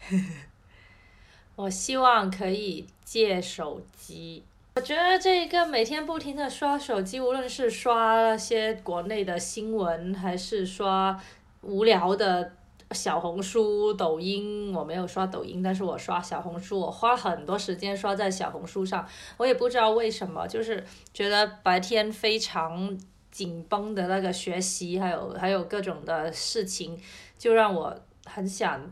[1.56, 4.44] 我希望可以借手机。
[4.74, 11.18] 我觉得这个每天不停的刷手机，无论是刷那些国内的新闻，还是刷
[11.62, 12.52] 无聊的
[12.92, 19.06] 小红书、抖音，我没有刷抖音，但是我刷小红书，我花很多时间刷在小红书上。
[19.36, 22.98] 我也不知道为什么，就是觉得白天非常
[23.30, 26.98] 紧绷的那个学习，还有还有各种的事情，
[27.36, 28.90] 就让我很想。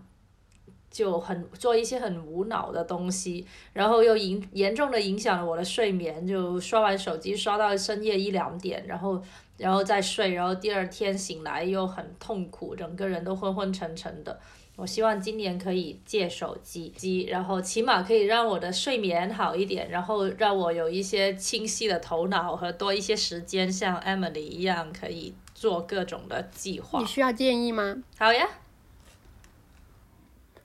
[0.94, 9.20] 就很做一些很无脑的东西，然后又影严重的影响了我的睡眠，就刷完手机刷到深夜一两点，然后
[9.58, 14.38] 然后再睡，然后第二天醒来又很痛苦，整个人都昏昏沉沉的。
[14.76, 27.00] 我希望今年可以戒手机机，然后起码可以让我的睡眠好一点，然后让我有一些清晰的头脑和多一些时间，像 Emily 一样可以做各种的计划。
[27.00, 27.96] 你需要建议吗？
[28.16, 28.48] 好呀。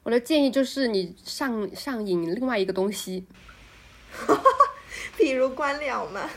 [0.03, 3.25] 我的建议就是你上上瘾另外一个东西，
[5.17, 6.29] 比如观鸟嘛。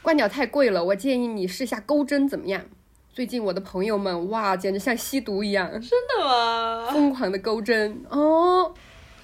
[0.00, 2.64] 观鸟太贵了，我建议你试下钩针怎么样？
[3.12, 5.70] 最近我的朋友们哇，简直像吸毒一样。
[5.72, 6.88] 真的吗？
[6.92, 8.72] 疯狂的钩针哦，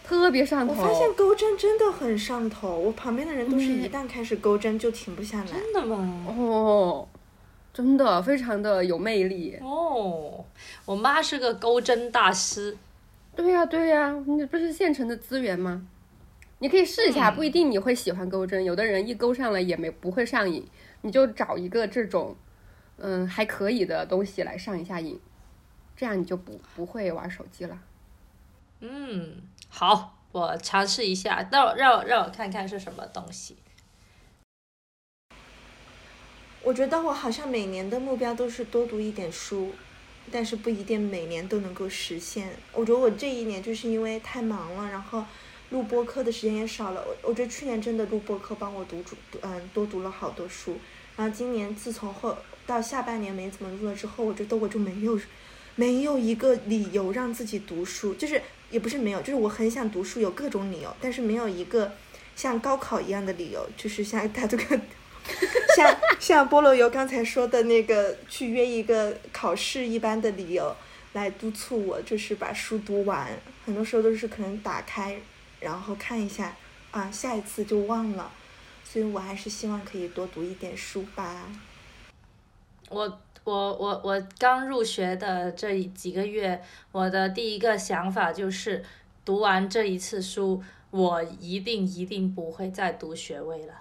[0.02, 0.74] 特别上头。
[0.74, 5.46] 我发现钩针真的很上头，我旁边的人都是一旦开始钩针就停不下来。
[5.46, 6.26] 真的吗？
[6.36, 7.08] 哦，
[7.72, 9.56] 真的非常的有魅力。
[9.62, 10.44] 哦，
[10.84, 12.76] 我妈是个钩针大师。
[13.36, 15.86] 对呀对呀，你不是现成的资源吗？
[16.60, 18.64] 你可以试一下，不一定你会喜欢钩针。
[18.64, 20.66] 有的人一钩上了也没不会上瘾，
[21.02, 22.36] 你就找一个这种，
[22.96, 25.20] 嗯还可以的东西来上一下瘾，
[25.96, 27.78] 这样你就不不会玩手机了。
[28.80, 33.56] 嗯，好，我尝试一下，让我让我让我看看是什么东西。
[36.62, 39.72] 我觉得我好像每年的目标都是多读一点书。
[40.32, 42.50] 但是不一定每年都能够实现。
[42.72, 45.24] 我觉得我这一年就是因为太忙了，然后
[45.70, 47.04] 录播课的时间也少了。
[47.06, 50.76] 我我觉得去年真的录播课帮我读主嗯多读了好多书。
[51.16, 55.20] 然后今年自从后到下半年没怎么录了之后，我觉得我就没有
[55.76, 61.92] 没有一个理由让自己读书，就是也不是没有，就是我很想读书，有各种理由，但是没有一个
[62.34, 64.80] 像高考一样的理由，就是像大这个。
[65.76, 70.74] 像像菠萝油刚才说的那个，去约一个考试一般的理由
[71.14, 73.28] 来督促我，就是把书读完。
[73.64, 75.18] 很多时候都是可能打开，
[75.60, 76.54] 然后看一下，
[76.90, 78.30] 啊，下一次就忘了。
[78.84, 81.50] 所以我还是希望可以多读一点书吧。
[82.90, 86.62] 我我我我刚入学的这几个月，
[86.92, 88.84] 我的第一个想法就是
[89.24, 93.74] 读完这一次书，我一定一定不会再读学位了。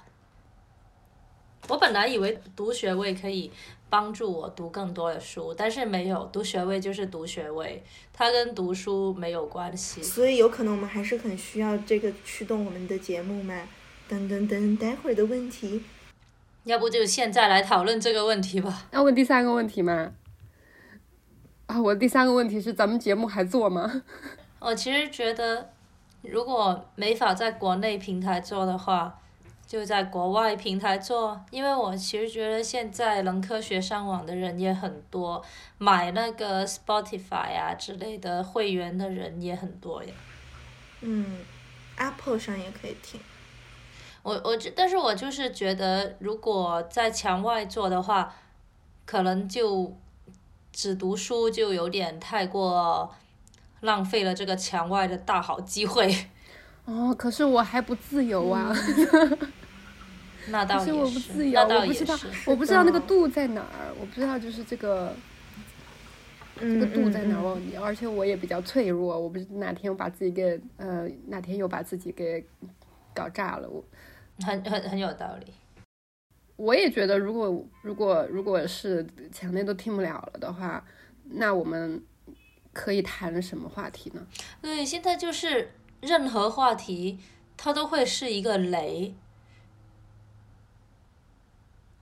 [1.70, 3.50] 我本来以为读学位可以
[3.90, 10.04] 帮助我读更多的书，但是没有，读学位就是读学位，它跟读书没有关系。
[10.04, 13.54] 所以有可能我们还是很需要这个驱动我们的节目嘛？
[14.10, 15.82] 等等等，待会儿的问题，
[16.66, 18.88] 要不就现在来讨论这个问题吧。
[18.92, 20.12] 要问第三个问题吗？
[21.68, 24.04] 啊，我第三个问题是咱们节目还做吗？
[24.60, 25.70] 我其实觉得，
[26.22, 29.20] 如果没法在国内平台做的话。
[29.74, 35.44] 就在国外平台做，因为我其实觉得现在能科学上网的人也很多，
[35.80, 40.14] 买那个 Spotify 啊之类的会员的人也很多呀。
[41.02, 41.40] 嗯
[41.96, 43.20] ，Apple 上也可以听。
[44.22, 48.32] 我我但是我就是觉得，如果在墙外做的话，
[49.08, 49.92] 可能就
[50.72, 53.12] 只读书就有点太过
[53.82, 56.16] 浪费了这个墙外的大好机会。
[56.86, 58.72] 哦，可是我还不自由啊。
[60.48, 65.16] 那倒也是，我不自由，我不知道，我不知道那个度在哪儿，我不知道就是这个，
[66.60, 72.46] 这个度在哪儿，而且我也比较脆弱，我不是哪天我把自己给呃哪天又把自己给
[73.14, 73.84] 搞炸了，我
[74.46, 75.54] 很很很有道理。
[76.56, 80.86] 我也觉得，如果如果如果是墙内都听不了了的话，
[81.24, 82.02] 那我们
[82.74, 84.26] 可以谈什么话题呢？
[84.62, 85.72] 对，现在就是
[86.02, 87.18] 任何话题，
[87.58, 89.16] 它都会是一个雷。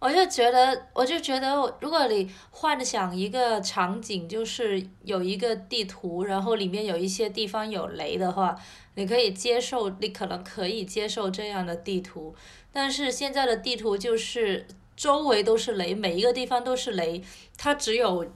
[0.02, 8.60] 我就觉得，我就觉得，如果你幻想一个场景，就是有一个地图，然后里面有一些地方有雷的话，
[8.95, 12.34] 你可以接受，你可能可以接受这样的地图。
[12.72, 14.66] 但是现在的地图就是
[14.97, 17.24] 周围都是雷，每一个地方都是雷，
[17.56, 18.34] 它只有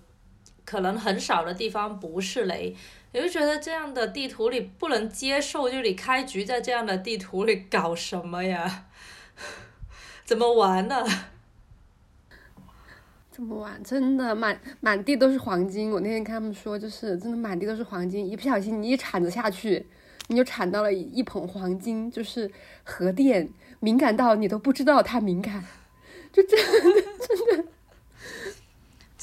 [0.64, 2.76] 可能很少的地方不是雷。
[3.12, 8.86] 你就觉得这样的地图你不能接受，就你开局在这样的地图里搞什么呀？
[10.26, 11.04] 怎么玩呢？
[13.36, 15.92] 这么晚，真的满满地都是黄金。
[15.92, 19.86] 我那天看他们说，就是真的满地都是黄金，一不小心你一铲子下去，
[20.28, 22.10] 你就铲到了一捧黄金。
[22.10, 22.50] 就是
[22.86, 23.50] 核电
[23.82, 25.62] 敏感到你都不知道它敏感，
[26.32, 27.66] 就真的真的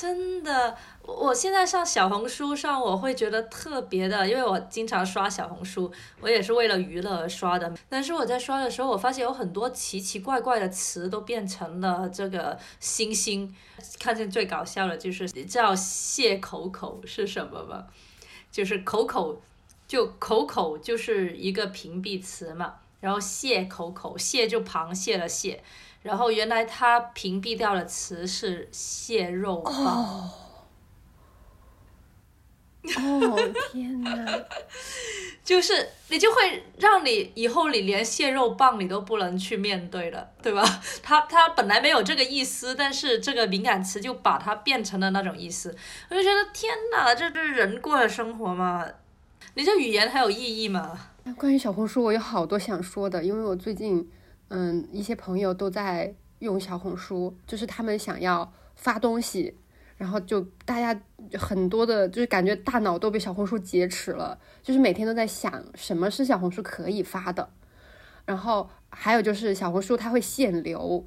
[0.02, 0.76] 真的。
[1.02, 7.72] 我现在上小红书上，我会觉得特别的，因为我经常刷小红书，我也是为了娱乐而刷的。
[7.88, 13.54] 但是我在刷的时候，我发现有很多奇奇怪怪的词都变成了这个星星。
[14.00, 17.86] 看见最搞笑的就是叫谢口口是什么吗？
[18.50, 19.40] 就是口口，
[19.86, 22.74] 就口口就是一个屏蔽词嘛。
[22.98, 25.62] 然后谢口口，谢就螃蟹的蟹。
[26.02, 30.30] 然后原来他屏蔽掉的词是蟹肉棒。
[32.96, 33.38] 哦
[33.70, 34.10] 天哪！
[35.44, 40.62] 就是你就会让你以后你连蟹肉棒你都不能去面对了，对吧？
[41.02, 45.76] 他他本来没有这个意思，但是这个敏感词就把它变成了那种意思。
[46.10, 48.84] 我就觉得天哪，这这人过的生活嘛？
[49.54, 50.98] 你这语言还有意义吗？
[51.36, 54.10] 关于小红书，我有好多想说的，因为我最近
[54.52, 59.56] 嗯一些朋友都在用小红书，就是他们想要发东西。
[59.98, 61.00] 然后就大家
[61.38, 67.48] 很多的，就是感觉大脑都被小红书劫持了，就是每天都在想什么是小红书可以发的。
[68.24, 71.06] 然后还有就是小红书它会限流，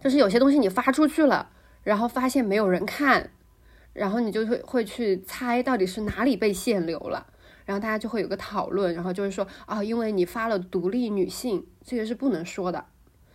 [0.00, 1.50] 就是有些东西你发出去了，
[1.84, 3.30] 然后发现没有人看，
[3.92, 7.28] 然后你就会会去猜到底是哪里被限流了，
[7.64, 12.86] 然后大家就会有个讨论，然后就是说啊，因为你发了独立女性，这个是不能说的，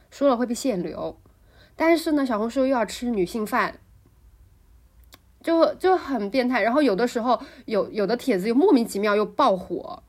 [0.10, 1.20] 说了会被限流。
[1.76, 3.80] 但是呢，小红书又要吃女性饭。
[5.42, 10.02] 就就很变态，然后有的时候有 有的帖子又莫名其妙又爆火，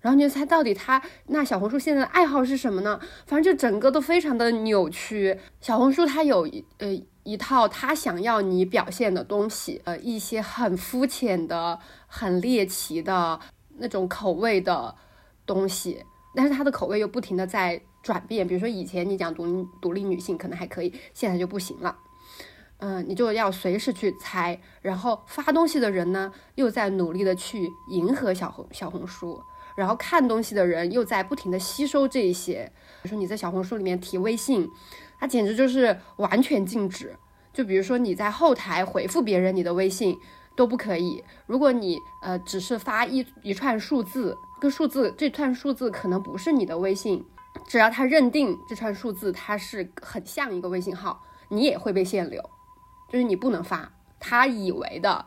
[0.00, 3.00] 然后你就猜到底他那小红书现在的爱好是什么呢？
[3.26, 5.36] 反正就整个都非常的扭曲。
[5.60, 13.40] 小红书它有一呃一套他想要你表现的东西，呃一些很肤浅的、很猎奇的
[13.76, 14.94] 那种口味的
[15.46, 16.04] 东西，
[16.34, 18.46] 但是它的口味又不停的在转变。
[18.46, 21.96] 比如说以前你讲独独立女性可能还可以，现在就不行了。
[22.78, 29.40] 嗯，你就要随时去猜，然后发东西的人呢，又在努力的去迎合小红小红书，
[29.76, 32.70] 然后看东西的人又在不停的吸收这一些。
[33.02, 34.68] 比如说你在小红书里面提微信，
[35.18, 37.16] 它简直就是完全禁止。
[37.52, 40.18] 就比如说你在后台回复别人你的微信
[40.56, 41.22] 都不可以。
[41.46, 47.24] 如果你呃只是发一一串数字，个数字这串数字可能不是你的微信，
[47.66, 52.42] 只要他认定这串数字它是很像一个微信号，你也会被限流。
[53.10, 55.24] 就是你不能发他以为的，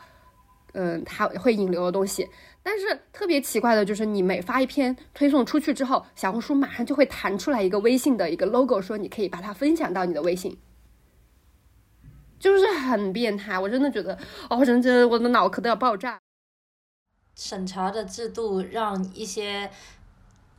[0.73, 2.27] 嗯，他会引流的东西。
[2.63, 10.57] 但是特别奇怪的就是，你每发一篇推送出去之后，小红书马上就会弹出来一个微信的一个 logo，说你可以把它分享到你的微信，
[12.39, 13.57] 就是很变态。
[13.57, 14.17] 我真的觉得，
[14.49, 16.19] 哦，真的，我的脑壳都要爆炸。
[17.35, 19.69] 审查的制度让一些。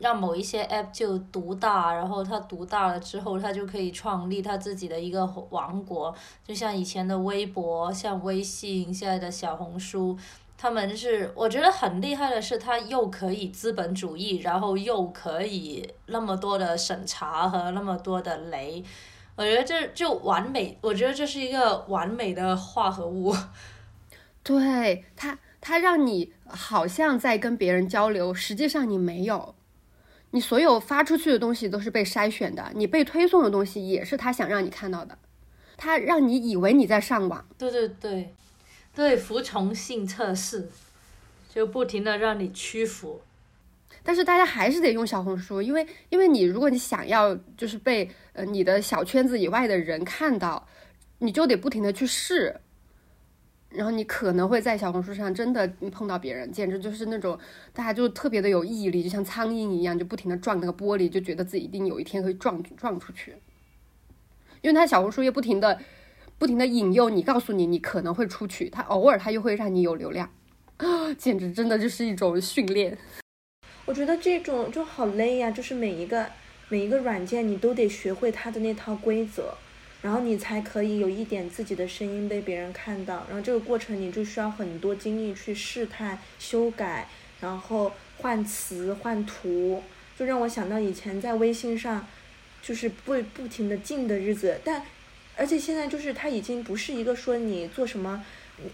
[0.01, 6.15] 让某一些 app 就独大，然后它独大了之后，它就可以创立它自己的一个王国，
[6.47, 10.17] 就像以前的微博、像微信、现在的小红书，
[10.57, 18.85] 他们是我觉得很厉害的是，它又可以资本主义，然后又可以那么多的审查和那么多的雷，
[19.39, 23.33] 我觉得这就完美，我觉得这是一个完美的化合物。
[24.43, 29.55] 对它，它让你好像在跟别人交流，实际上你没有。
[30.33, 35.17] 你所有发出去的东西都是被筛选的，你被推送的东西也是他想让你看到的，
[35.77, 37.47] 他让你以为你在上网。
[37.57, 38.35] 对对对，
[38.93, 40.69] 对服从性测试，
[41.49, 43.23] 就不停的让你屈服。
[44.09, 50.67] 但是大家还是得用小红书，因为因为你如果你想要就是被呃你的小圈子以外的人看到，
[51.19, 52.59] 你就得不停的去试。
[53.69, 57.39] 然后你可能会在小红书上真的碰到别人，简直就是那种
[57.75, 63.37] 大家就特别的有毅力，就像苍蝇一样，就不停的撞那个玻璃，就觉得自己一定有一天会撞撞出去。
[64.63, 65.79] 因为他小红书又不停的
[66.39, 70.31] 不停的引诱你，告诉你你可能会出去，他偶尔他又会让你有流量。
[70.79, 72.97] 啊 简直真的就是一种训练。
[73.89, 76.29] 我觉得这种就好累呀，就是每一个
[76.69, 79.55] 每一个软件你都得学会它的那套规则，
[80.03, 83.25] 然后你才可以有一点自己的声音被别人看到。
[83.31, 87.09] 然后这个过程你就需要很多精力去试探、修改，
[87.41, 89.83] 然后换词、换图，
[90.19, 92.07] 就让我想到以前在微信上，
[92.61, 94.61] 就是不不停的进的日子。
[94.63, 94.83] 但
[95.35, 98.23] 而且现在就是它已经不是一个说你做什么。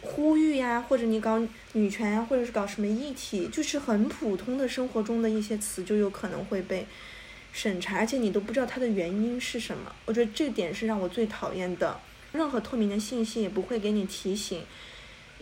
[0.00, 1.40] 呼吁呀，或者你搞
[1.72, 6.86] 女权呀，或者是搞什么议题，就是很普通的生活中的一些词，就有可能会被
[7.52, 9.92] 审查，而且你都不知道它的原因是什么。
[10.06, 12.00] 我觉得这点是让我最讨厌的。
[12.32, 14.62] 任何透明的信息也不会给你提醒，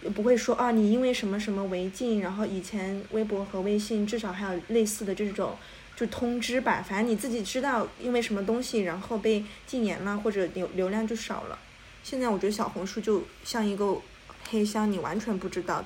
[0.02, 2.20] 也不会说啊，你因为什么什么违禁。
[2.20, 5.56] 然后以前微博和微信至少还有类似的这种
[5.94, 11.58] 就通知吧，反正你自己知道因为什么东西，然后被禁言了，或者流流量就少了。
[12.02, 13.96] 现在我觉得小红书就像一个。
[14.52, 15.82] 黑箱，你完全不知道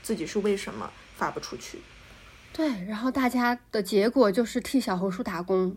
[0.00, 1.80] 自己是为什么发不出去。
[2.52, 5.76] 对，然后大家的结果就是替小红书打工，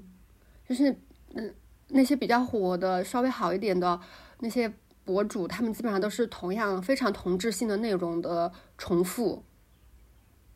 [0.67, 0.95] 就是
[1.33, 1.55] 嗯，
[1.87, 3.99] 那些比较火的、稍微好一点的
[4.41, 4.71] 那些
[5.03, 9.43] 博主，他们基本上都是同样非常同质性的内容的重复。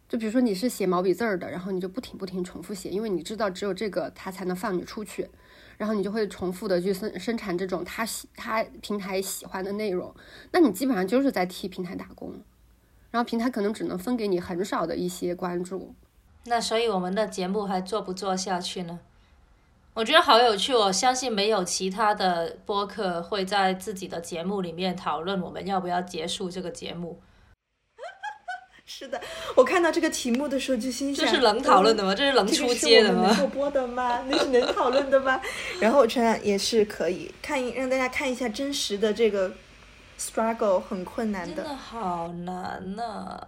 [0.07, 5.28] 就比如说你是写毛笔字儿的，然后你就不停不停重复写，因为你知道只有这个它才能放你出去。
[5.78, 10.13] 然后你就会重复的去生生产这种他喜他平台喜欢的内容，
[10.51, 12.34] 那你基本上就是在替平台打工，
[13.11, 15.93] 然后平台可能只能分给你很少的一些关注。
[16.45, 18.99] 那所以我们的节目还做不做下去呢？
[19.93, 27.19] 我觉得好有趣，我相信没有其他的播客会在自己的节目里面讨论我们要不要结束这个节目。
[28.96, 29.20] 是的，
[29.56, 32.14] 我看到这个题目的时候就心想：这是能讨论的吗？
[32.14, 33.36] 这是能出街的吗？
[33.36, 34.24] 能播的吗？
[34.30, 35.41] 那是能讨论的吗？
[35.80, 39.52] 然后我承认也是可以看，让大家看一下真实的这个
[40.20, 41.56] struggle 很困难的。
[41.56, 43.41] 真的好难呐！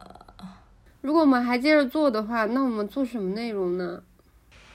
[1.02, 4.02] 如果我们还接着做的话，那我们做什么内容呢？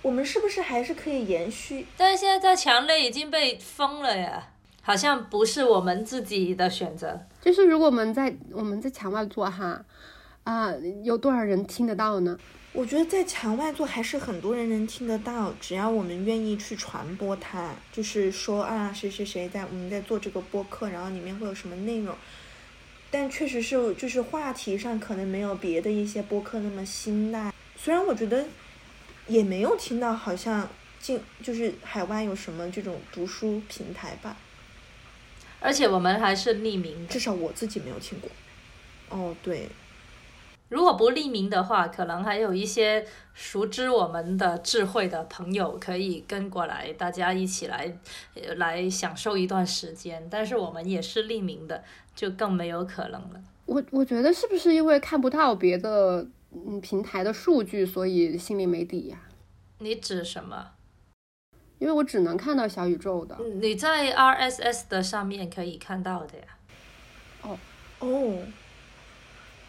[0.02, 1.84] 我们是不是还是可以延续？
[1.96, 4.50] 但是现在在墙内已经被封了呀，
[4.82, 7.18] 好像不是我们自己的选择。
[7.40, 9.84] 就是如果我们在我们在墙外做哈。
[10.44, 10.72] 啊，
[11.04, 12.38] 有多少人听得到呢？
[12.72, 22.14] 我觉得在墙外做还是很多人能听得到，只要我们愿意去传播它，就是说啊，谁谁谁在我们在做这个播客，然后里面会有什么内容。
[23.10, 27.52] 但确实是，就是话题上可能没有别的一些播客那么辛辣。
[27.76, 28.46] 虽然我觉得
[29.26, 30.68] 也没有听到，好像
[31.00, 34.36] 进就是海外有什么这种读书平台吧。
[35.58, 38.30] 而且我们还是匿名，至少我自己没有听过。
[39.08, 39.68] 哦，对。
[40.70, 43.04] 如果不匿名的话，可能还有一些
[43.34, 47.98] 熟知我们的智慧的朋友可以跟过来，大家一起来
[48.56, 50.26] 来享受一段时间。
[50.30, 51.82] 但是我们也是匿名的，
[52.14, 53.42] 就更没有可能了。
[53.66, 59.18] 我我觉得是不是因为看不到别的嗯平台的数据，所以心里没底呀？
[59.78, 60.70] 你指什么？
[61.80, 63.36] 因为我只能看到小宇宙的。
[63.60, 66.44] 你在 RSS 的上面可以看到的呀。
[67.42, 67.58] 哦
[67.98, 68.38] 哦。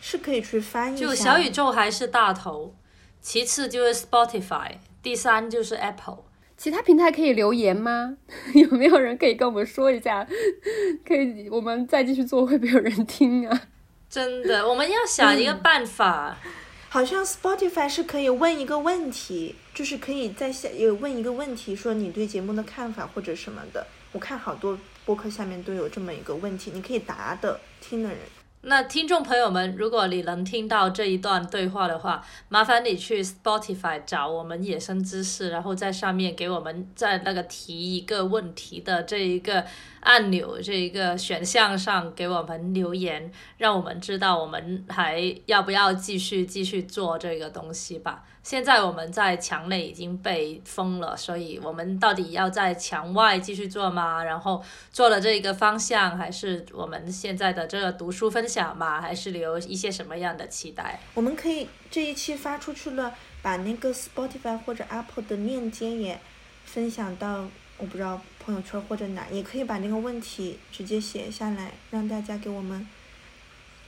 [0.02, 1.00] 是可以去翻译。
[1.00, 2.76] 就小宇宙还是大头，
[3.22, 4.72] 其次就是 Spotify，
[5.02, 6.26] 第三就是 Apple。
[6.58, 8.18] 其他平台可以留言吗？
[8.54, 10.28] 有没有人可以跟我们说一下？
[11.08, 13.62] 可以，我们再继续做会不会有人听啊？
[14.10, 16.38] 真的，我们要想一个办法。
[16.90, 23.88] 好像 Spotify 是可以问一个问题，就是可以在下有问一个问题，说你对节目的看法或者什么的。
[24.12, 28.20] 我看好多播客下面都有这么一个问题，你可以答的，听的人。
[28.64, 39.66] 那听众朋友们，如果你能听到这一段对话的话，麻烦你去 Spotify 找我们野生知识，然后在上面给我们在那个提一个问题的这一个
[40.02, 48.24] 按钮这一个选项上给我们留言，让我们知道我们还要不要继续继续做这个东西吧。
[48.44, 54.24] 现在我们在墙内已经被封了，所以我们到底要在墙外继续做吗？
[54.24, 59.00] 然后做了这一个方向，还是我们现在的这个读书分享吗？
[59.00, 61.00] 还是留一些什么样的期待？
[61.14, 66.20] 我们可以这一期发出去了，把那个 Spotify 或者 Apple 的链接也
[66.66, 67.46] 分享到
[67.82, 72.88] 我不知道朋友圈或者哪，也可以把那个问题直接写下来，让大家给我们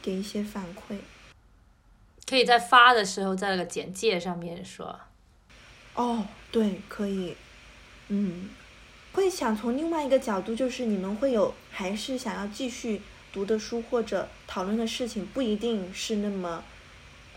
[0.01, 0.97] 给一些反馈。
[2.25, 4.99] 可以在发的时候，在那个简介上面说。
[5.93, 7.35] 哦，对，可以。
[8.07, 8.49] 嗯，
[9.11, 12.99] 会想从另外一个角度，就是你们会有还是想要继续
[13.31, 16.63] 读的书或者讨论的事情，不一定是那么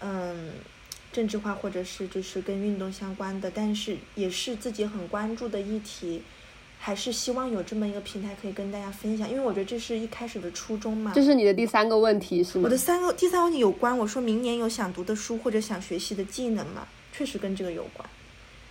[0.00, 0.54] 嗯
[1.12, 6.22] 政治化，或者是就是跟运动相关的，但是也是自己很关注的议题。
[6.87, 11.11] 还是希望有这么一个平台可以跟大家分享，因为我觉得这是一开始的初衷嘛。
[11.12, 12.62] 这是你的第三个问题是吗？
[12.62, 16.87] 我的三个第三个问题有关，我说明年有想读的书或者想学习的技能吗？
[17.12, 18.09] 确实跟这个有关。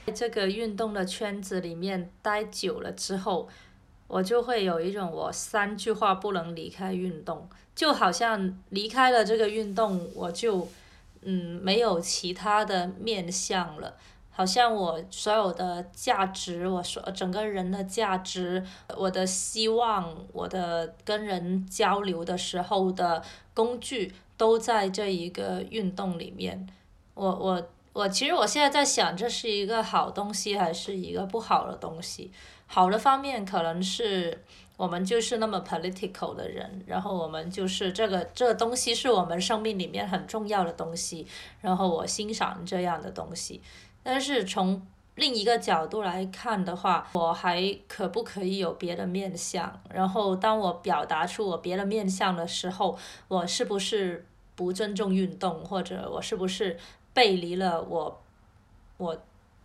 [0.05, 3.49] 在这个运动的圈子里面待久了之后，
[4.07, 10.69] 我就会有一种我三句话不能离开运动，就好像离开了这个运动，我就
[11.23, 13.97] 嗯没有其他的面向了。
[14.37, 18.61] 好像我所有的价值，我所整个人的价值，
[18.97, 23.23] 我的希望，我的跟人交流的时候的
[23.53, 26.67] 工具，都在这一个运动里面。
[27.13, 32.29] 我我我，其实我现在在想，这是一个好东西还是一个不好的东西？
[32.67, 34.43] 好的方面可能是
[34.75, 41.25] 我们就是那么 political 的人，然后我们就是这个这个东西是我们生命里面很重要的东西，
[41.61, 43.61] 然后我欣赏这样的东西。
[44.07, 44.85] 但是从
[45.15, 49.81] 另一个角度来看的话，我还可不可以有别的面相？
[49.89, 52.95] 然后当我表达出我别的面相的时候，
[53.27, 56.77] 我是不是不尊重运动，或者我是不是
[57.13, 58.21] 背离了我
[58.97, 59.17] 我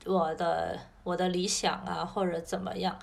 [0.06, 2.98] 我的我的理想啊，或者怎么样？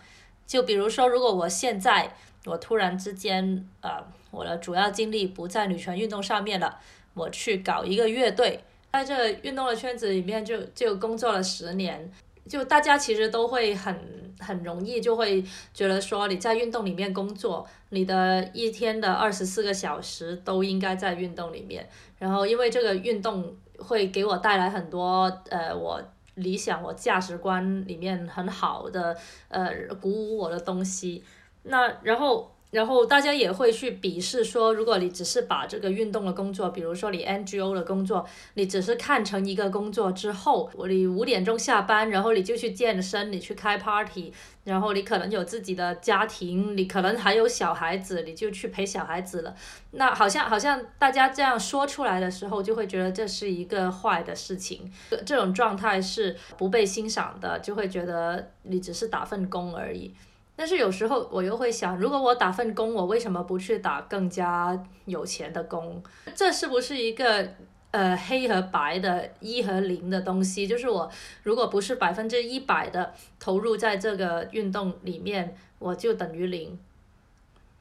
[0.48, 2.16] 就比如说，如果我现在
[2.46, 6.80] 我突然之间呃，我的主要精力不在女权运动上面了，
[7.14, 8.64] 我去搞一个乐队。
[8.92, 12.12] 在这运动的圈子里面，就就工作了十年，
[12.48, 13.96] 就大家其实都会很
[14.40, 21.88] 很容易就会觉得说你在运动里面工作，你的一天的二十四个小时都应该在运动里面。
[22.18, 26.02] 然后因为这个运动会给我带来很多呃我
[26.36, 29.16] 理想我价值观里面很好的
[29.50, 29.72] 呃
[30.02, 31.24] 鼓舞我的东西，
[31.64, 32.52] 那然后。
[32.70, 44.34] 然后大家也会去鄙视说，如果你只是把这个运动的工作，比如说你 NGO 的工作，你只是看成一个工作之后，你五点钟下班，然后你就去健身，你去开 party，
[44.65, 49.55] 然后你可能有自己的家庭，你可能还有小孩子，你就去陪小孩子了。
[49.91, 54.91] 那好像好像大家这样说出来的时候，就会觉得这是一个坏的事情，
[55.26, 60.13] 这种状态是不被欣赏的，就会觉得你只是打份工而已。
[60.58, 66.01] 但是有时候我又会想，如果我打份工，我为什么不去打更加有钱的工？
[66.36, 67.47] 这是不是一个
[67.91, 70.66] 呃黑和白的一和零的东西？
[70.66, 71.08] 就是我
[71.43, 76.80] 如果不是百分之一百的投入在这个运动里面，我就等于零，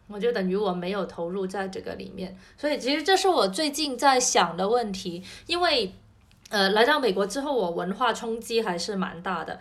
[0.07, 2.37] 我就等于我没有投入在这个里面。
[2.59, 5.95] 所以其实这是我最近在想的问题，因为
[6.51, 9.59] 呃来到美国之后，我文化冲击还是蛮大的。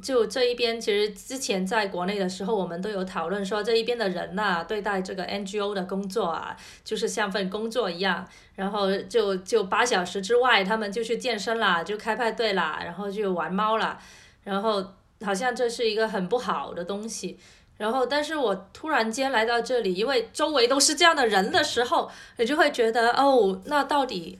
[0.00, 13.98] 就这一边，其实之前在国内的时候，我们都有讨论说，这一边的人呐，对待这个 NGO 的工作啊，就是像份工作一样，然后就就八小时之外，他们就去健身啦，就开派对啦，然后就玩猫啦，
[14.44, 14.84] 然后
[15.24, 17.38] 好像这是一个很不好的东西。
[17.78, 24.38] 然后，但是我突然间来到这里，因为周围都是这样的人的时候，你就会觉得，哦，那到底？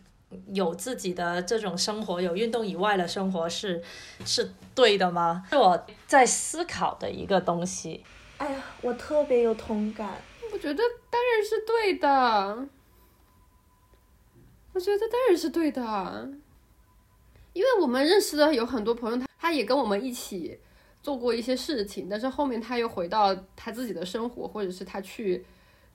[0.52, 3.82] 有自己的这种生活，有运动以外的生活是
[4.24, 5.44] 是对的吗？
[5.50, 8.04] 是我在思考的一个东西。
[8.38, 10.20] 哎呀，我特别有同感。
[10.52, 12.68] 我觉得当然是对的。
[14.72, 16.28] 我觉得当然是对的，
[17.54, 20.60] 因为我们认识的有很多朋友，他他也跟我们一起
[21.02, 25.46] 做过一些事情，但是后面他又回到他自己的生活，或者是他去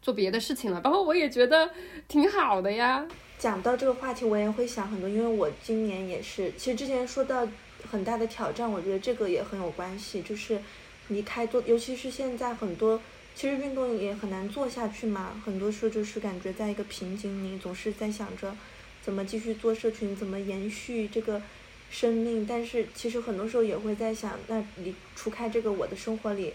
[0.02, 0.82] 做别的事情了。
[0.82, 1.70] 包括我也觉得
[2.08, 3.08] 挺好的呀。
[3.42, 7.48] 讲到这个话题，我也会想很多，因为我今年也是，其实之前说到
[7.90, 10.62] 很大的挑战，我觉得这个也很有关系，就是
[11.08, 13.02] 离开做，尤其是现在很多，
[13.34, 18.56] 其实运动也很难做下去嘛，很多时候就是感觉在一个瓶颈里，总是在想着
[19.02, 21.42] 怎么继续做社群，怎么延续这个
[21.90, 26.54] 生命，但是其实很多时候也会在想，那你除开这个我的生活里，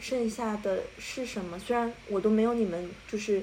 [0.00, 1.58] 剩下的是什么？
[1.58, 3.42] 虽然我都没有你们就是，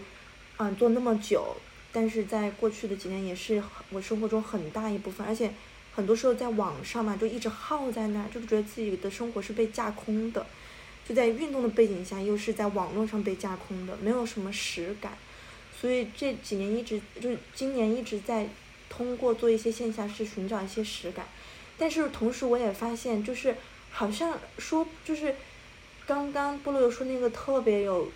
[0.57, 1.55] 嗯，做那么久。
[1.95, 5.49] 但是在过去的几年，也是我生活中很大一部分，而且
[5.93, 10.45] 很多时候在网上嘛，就一直耗在那儿，就觉得自己的生活是被架空的，
[11.07, 15.17] 就在运动的背景下，又是在网络上被架空的，没有什么实感。
[15.79, 18.49] 所以这几年一直就是今年一直在
[18.89, 21.25] 通过做一些线下事寻找一些实感，
[21.77, 23.55] 但是同时我也发现，就是
[23.91, 25.33] 好像说就是
[26.05, 28.11] 刚刚菠萝油说那个特别有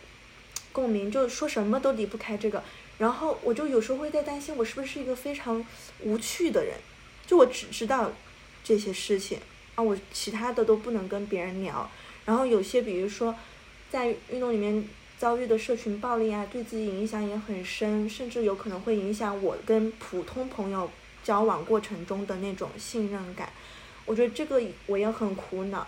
[0.73, 2.61] 共鸣，就说什么都离不开这个。
[3.00, 5.66] 然后我就有时候会在担心，我是不是一个非常
[6.02, 6.76] 无趣的人？
[7.26, 8.12] 就我只知道
[8.64, 9.39] 这些事情
[9.76, 11.89] 啊，我其他的都不能跟别人聊。
[12.26, 13.34] 然后有些，比如说
[13.89, 14.88] 在运动里面
[15.18, 20.91] 遭遇的社群暴力啊，对自己影响也很深，甚至有可能会影响我跟普通朋友
[21.24, 23.50] 交往过程中的那种信任感。
[24.06, 25.88] 我觉得这个我也很苦恼。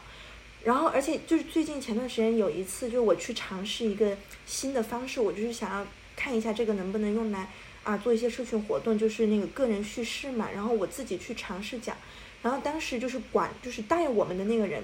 [0.64, 5.86] 然后，而且就是最近前段时间有一次，就是我去尝试一个新的方式，我就是想要
[6.22, 7.50] 看一下这个能不能用来
[7.84, 10.50] 啊做一些社群活动，就是那个个人叙事嘛。
[10.54, 11.98] 然后我自己去尝试讲，
[12.44, 14.84] 然后当时就是管就是带我们的那个人，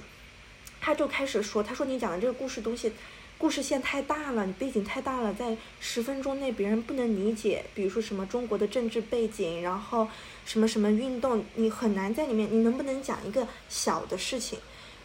[0.82, 2.92] 他就开始说，他说你讲的这个故事东西，
[3.38, 7.64] 故事线太大了，你背景太大了，在十分钟内别人不能理解。
[7.76, 10.08] 比如说什么中国的政治背景，然后
[10.44, 14.58] 什么什么运动，你很难在里面，你能不能讲一个小的事情？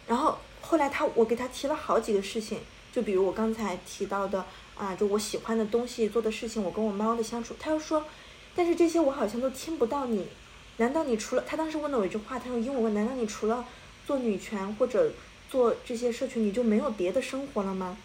[0.07, 0.37] 然后。
[0.65, 2.57] 后来他，我给他提了好几个事情，
[2.93, 4.45] 就比如我刚才提到的
[4.75, 7.55] 啊，就我喜欢的东西、做的事情，我跟我猫的相处。
[7.59, 8.05] 他又说，
[8.55, 10.27] 但是这些我好像都听不到你。
[10.77, 13.65] 难道你除了他当时问了我一句话，他用英文问，难道你除了
[14.05, 15.11] 做女权或者
[15.49, 17.97] 做这些社群，你就没有别的生活了吗？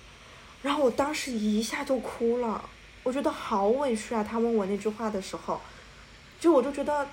[0.63, 2.69] 然后我当时一下就哭了，
[3.03, 4.23] 我觉得好委屈啊。
[4.23, 5.61] 他问我那句话的时候，
[6.39, 7.09] 就我就觉得，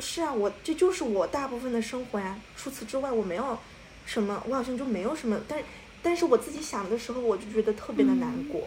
[0.00, 2.38] 是啊，我这就是我大部分的生活呀。
[2.56, 3.58] 除此之外，我没有。
[4.06, 4.42] 什么？
[4.48, 5.62] 我好像就没有什么，但
[6.02, 8.62] 但是我自己想的时候，我就觉得特别的难过。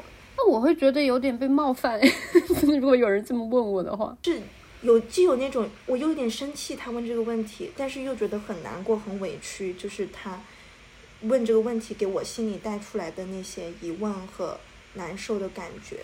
[0.46, 1.98] 那我会觉得有点被冒犯，
[2.68, 4.42] 如果有人这么问我的话，是
[4.82, 10.38] 有既有那种我又有点生气他问这个问题，但是又觉得很难过、很委屈，就是他
[11.22, 14.58] 问这个问题给我心里带出来的那些疑问和
[14.96, 16.00] 难受的感觉。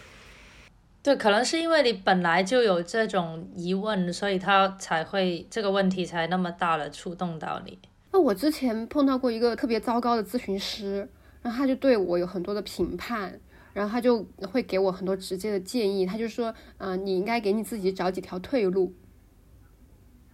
[1.03, 7.77] 对，可能是因为你本来就有这种疑问，所以他才会这个问题才那么大的触动到你。
[8.11, 11.07] 那我之前碰到过一个特别糟糕的咨询师，
[11.41, 13.39] 然后他就对我有很多的评判，
[13.79, 18.93] 然后他就会给我很多直接的建议，他就说，嗯，你应该给你自己找几条退路。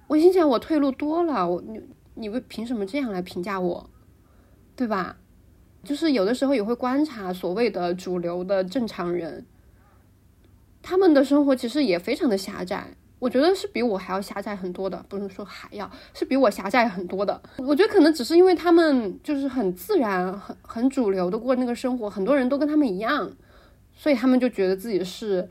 [0.07, 1.79] 我心想，我退路多了，我你
[2.15, 3.87] 你为凭什么这样来评价我，
[4.75, 5.17] 对吧？
[5.83, 9.45] 就是有的时候也会观察所谓的主流的正常人，
[10.81, 12.97] 他们的生活其实也非常的狭窄。
[13.19, 17.41] 我觉得是比我还要狭窄很多的，不是说还要，是比我狭窄很多的。
[17.57, 23.31] 我觉得可能只是因为他们就是很自然、很很主流的过那个生活，很多人都跟他们一样，
[23.95, 25.49] 所以他们就觉得自己是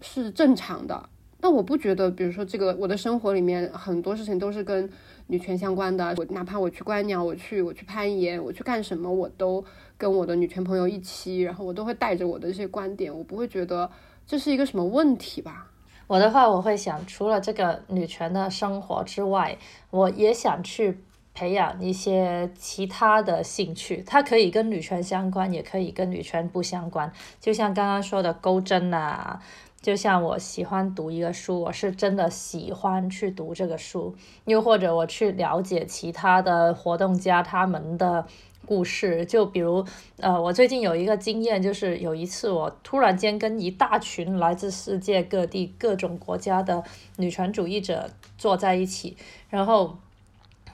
[0.00, 1.08] 是正常的。
[1.40, 4.90] 那我不觉得，比如说这个我的生活里面很多事情都是跟
[5.26, 6.14] 女权相关的。
[6.16, 9.62] 我哪怕我去观鸟，我去我去攀岩，我去干什么，我都
[9.98, 13.90] 跟我的女权朋友一起，然后我都会带着我的这些观点，我不会觉得
[14.26, 15.70] 这是一个什么问题吧。
[16.06, 19.56] 我的话，我会想，除了这个女权的生活之外，
[19.90, 21.00] 我也想去
[21.32, 24.02] 培养一些其他的兴趣。
[24.06, 27.10] 它可以跟女权相关，也可以跟女权不相关。
[27.40, 29.40] 就像刚刚说的钩针啊，
[29.80, 34.14] 就像我喜欢读一个书，我是真的喜欢去读这个书。
[34.44, 38.26] 又或者我去了解其他的活动家他们的。
[38.64, 39.84] 故事就比如，
[40.18, 46.82] 呃，我最近有一个经验，就是有一次我突然间跟一大群来自世界各地各种国家的
[47.16, 49.16] 女权主义者坐在一起，
[49.48, 49.96] 然后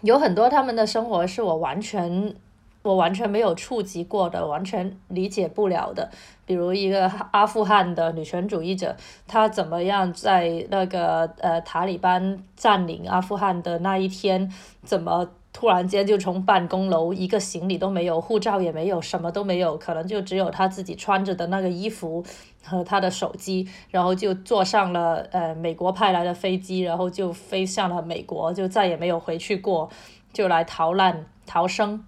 [0.03, 2.35] 有很多他们的生活是我完全
[2.83, 6.11] 我完全没有触及过的，完全理解不了的。
[6.47, 14.53] 比如一个阿富汗的女权主义者，她怎么样在那个呃塔利班占领阿富汗的那一天，
[14.85, 15.31] 怎么？
[15.53, 22.25] 突然间就从办公楼一个行李都没有，护照也没有，什么都没有，可能就只有他自己穿着的那个衣服
[22.65, 29.91] 和他的手机，然后就坐上了呃美国派来的飞机，然后就飞向了美国，就再也没有回去过，
[30.33, 32.05] 就来逃难逃生。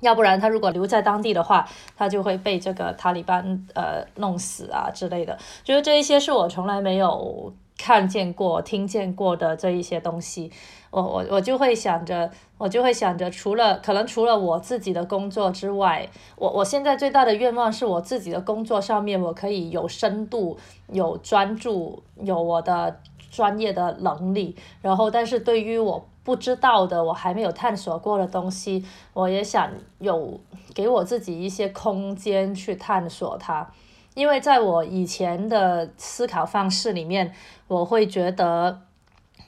[0.00, 1.66] 要不然他如果留在当地的话，
[1.96, 5.38] 他就会被这个塔利班呃弄死啊之类的。
[5.64, 10.52] 就是这一些是我从来没有看见过、听见过的这一些东西。
[10.96, 20.56] 我我我就会想着，我就会想着，除了可能除了我自己的工作之外，我我现在最大的愿望是我自己的工作上面我可以有深度、
[20.90, 22.98] 有专注、有我的
[23.30, 24.56] 专业的能力。
[24.80, 28.82] 然后，但是对于我不知道的、我还没有探索过的东西，
[29.12, 30.40] 我也想有
[30.74, 33.70] 给我自己一些空间去探索它。
[34.14, 37.34] 因为在我以前的思考方式里面，
[37.68, 38.80] 我会觉得。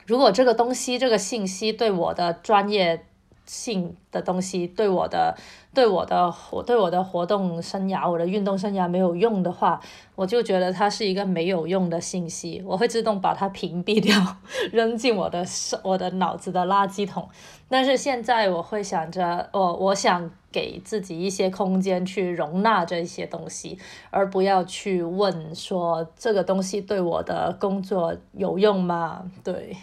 [0.08, 3.04] 如果这个东西、这个信息对我的专业
[3.44, 5.36] 性的东西、对我的、
[5.74, 9.78] 对我的、我对我的活动生涯、我的运动生涯没有用的话，
[10.14, 14.16] 我就觉得它是一个没有用的信息，我会自动把它屏蔽掉，
[14.72, 15.44] 扔进我的
[15.82, 17.28] 我的脑子的垃圾桶。
[17.68, 20.30] 但是现在我会想着，我我想。
[20.50, 23.78] 给自己一些空间去容纳这些东西，
[24.08, 29.30] 而不要去问说这个东西对我的工作有用吗？
[29.44, 29.76] 对，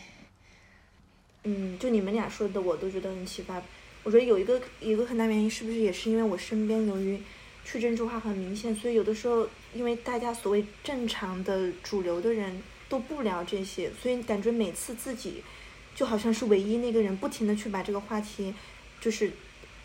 [1.46, 3.62] 嗯，就你们俩说的，我都觉得很启发。
[4.04, 7.18] 我觉得有一个一个很大原因，是不是也是因为我身边由于
[7.64, 15.42] 去政治化很明显，所以有的时候因为大家所谓正常的主流的人都不聊这些，所以感觉每次自己
[15.96, 18.54] 就好像是唯一那个人，不停的去把这个话题
[19.00, 19.32] 就是。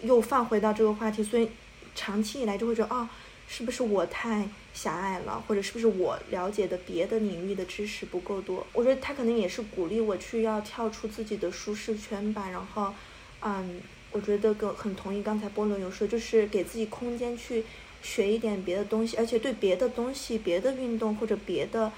[0.03, 1.47] 又放回到这个话题，所以
[1.95, 3.07] 长期以来就会觉得，哦，
[3.47, 8.67] 是不是我太狭隘了，或者是不是我了解的别的领域的知识不够多？
[8.73, 12.49] 我觉得他可能也是鼓励我去要跳出自己的舒适圈吧。
[12.51, 12.95] 然后，
[13.43, 13.81] 嗯，
[14.13, 17.65] 我觉得跟很同意刚才波伦有说，就是给自己空间去
[18.01, 21.93] 学一点别的东西，而且对别的东西、别的运动或者别的，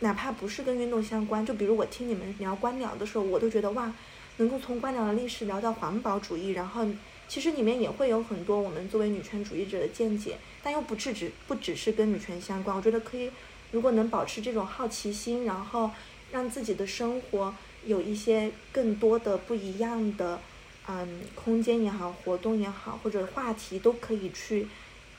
[0.00, 3.92] 哪怕不是跟运动相关，就比如我听你们聊观鸟的时候，我都觉得哇，
[4.36, 6.86] 能够从观鸟的历史聊到环保主义，然后。
[7.28, 12.74] 其实里面也会有很多我们作为女权主义者的见解，但又不只只不只是跟女权相关。
[12.74, 13.30] 我觉得可以，
[13.70, 15.90] 如果能保持这种好奇心，然后
[16.32, 17.54] 让自己的生活
[17.84, 20.40] 有一些更多的不一样的，
[20.88, 24.66] 嗯，空间也好，活动也好，或者话题都可以去，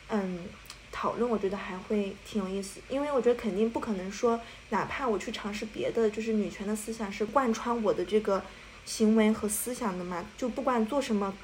[0.08, 0.46] 嗯，
[0.92, 1.30] 讨论。
[1.30, 8.44] 我觉得还会挺有意思，因为我觉得肯定不可能说，哪怕我去尝试别的，就是女权的思想是贯穿我的这个
[8.84, 11.36] 行为和思想的嘛，就不管做什么。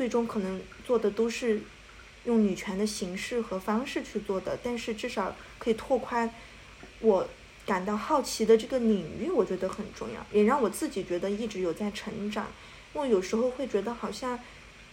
[0.00, 1.60] 最终可能做的都是
[2.24, 6.32] 用女权的形式和方式去做的，但是至少可以拓宽
[7.00, 7.28] 我
[7.66, 12.46] 感到好奇的这个领域，我觉得很重要，也让我自己觉得一直有在成长。
[12.94, 14.40] 因为有时候会觉得好像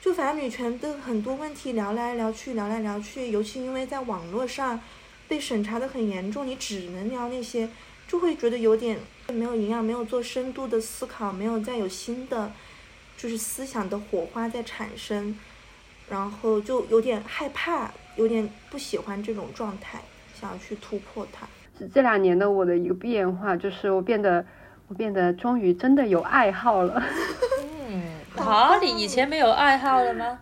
[0.01, 4.77] 就反正女权的很多问题聊来聊去，聊来聊去，尤其因为在网络上
[5.29, 7.69] 被审查的很严重，你只能聊那些，
[8.09, 8.99] 就会觉得有点
[9.29, 12.51] 没有营养，没有做深度的思考，没有再有新的。
[13.17, 15.35] 就是思想的火花在产生，
[16.07, 19.99] 然后就有点害怕，有点不喜欢这种状态，
[20.39, 21.47] 想要去突破它。
[21.93, 24.45] 这两年的我的一个变化，就是我变得，
[24.87, 27.03] 我变得终于真的有爱好了。
[27.89, 28.03] 嗯，
[28.35, 30.39] 好，你以前没有爱好了吗？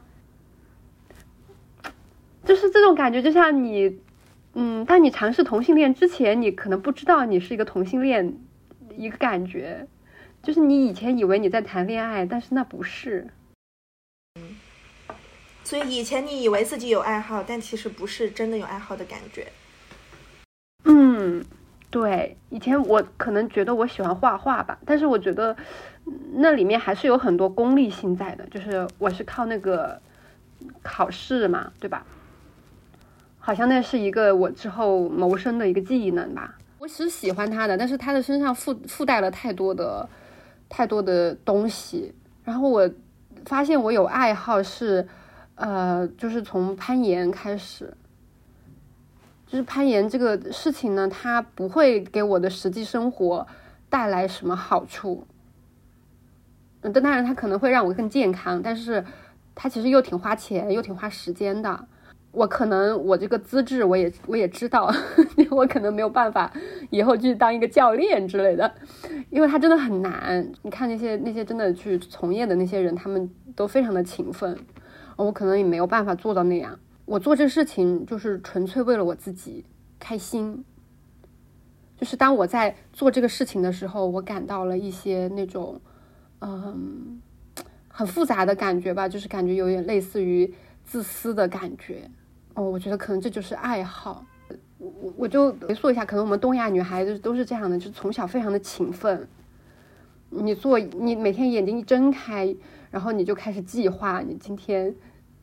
[2.46, 4.00] 就是这种感觉，就像你，
[4.54, 8.38] 嗯，当你尝试同性恋之前，你可能不知道你是一个同性恋，
[8.96, 9.88] 一个感觉。
[10.46, 13.28] 就是你以前以为你在谈恋爱，但是那不是。
[14.36, 14.56] 嗯，
[15.64, 19.48] 所以以前你以为自己有爱好，但其实不是真的有爱好的感觉。
[20.84, 21.44] 嗯，
[21.90, 25.58] 对，以前我可能觉得我喜欢画画吧，但是我觉得
[26.36, 30.00] 那里面还是有很多功利性在的，就是我是靠那个
[30.84, 32.06] 考试嘛，对吧？
[33.40, 36.54] 好像那是一个我之后谋生的一个技能吧。
[36.78, 40.08] 我是喜欢他的，但是他的身上附附带了太多的。
[40.70, 42.14] 太多的东西，
[42.44, 42.90] 然后我
[43.46, 45.08] 发现我有爱好是，
[45.56, 47.94] 呃，就是从攀岩开始，
[49.46, 53.48] 就是攀岩这个事情呢，它不会给我的实际生活
[53.90, 55.28] 带来什么好处，
[56.82, 59.06] 嗯，但当然它可能会让我更健康，但是
[59.54, 61.88] 它其实又挺花钱又挺花时间的。
[62.36, 64.92] 我可能我这个资质我也我也知道，
[65.50, 66.52] 我可能没有办法
[66.90, 68.72] 以后去当一个教练之类的，
[69.30, 70.48] 因为他真的很难。
[70.64, 74.58] 你看那些那些真的去从业的那些人，他们都非常的勤奋，
[75.16, 76.78] 我可能也没有办法做到那样。
[77.06, 79.64] 我做这事情就是纯粹为了我自己
[80.00, 80.66] 开心，
[81.98, 85.80] 就是当我在做这个事情的时候，我感到了一些那种
[86.42, 87.22] 嗯
[87.88, 92.10] 很复杂的感觉吧，就是感觉有点类似于自私的感觉。
[92.56, 94.26] 哦，我觉得可能这就是爱好。
[94.78, 99.28] 我我就回溯一下，可能我们东亚女孩子都是这样的，就从小非常的勤奋。
[100.30, 102.54] 你做，你每天眼睛一睁开，
[102.92, 104.94] 然后你就开始计划你今天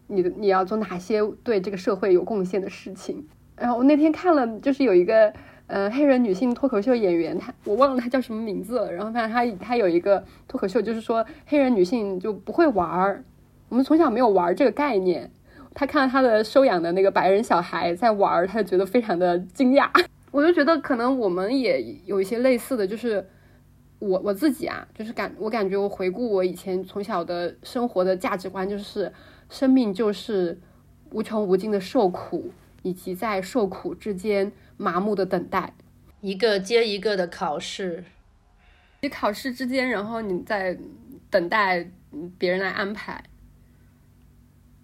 [0.06, 3.26] 你的你要做哪些对这个社会有贡献的事情。
[3.56, 5.32] 然后我那天看了，就是有一个
[5.66, 8.92] 呃黑人女性脱口秀演员，她我忘了她叫什么名字了。
[8.92, 13.24] 然后反正她她有一个脱口秀，就是说黑人女性就不会玩儿，
[13.68, 15.30] 我们从小没有玩这个概念。
[15.74, 19.88] 他看到他的收养的那个白人小孩在玩，他就觉得非常的惊讶。
[20.30, 23.26] 我就觉得可能我们也有一些类似的，就是
[23.98, 29.12] 我我自己啊，就是感我感觉我回顾我以前从小的生活的价值观，就是
[29.50, 30.58] 生命就是
[31.10, 32.50] 无穷无尽的受苦，
[32.82, 35.74] 以及在受苦之间麻木的等待，
[36.20, 38.04] 一个接一个的考试，
[39.02, 40.78] 你考试之间，然后你在
[41.28, 41.86] 等待
[42.38, 43.22] 别人来安排。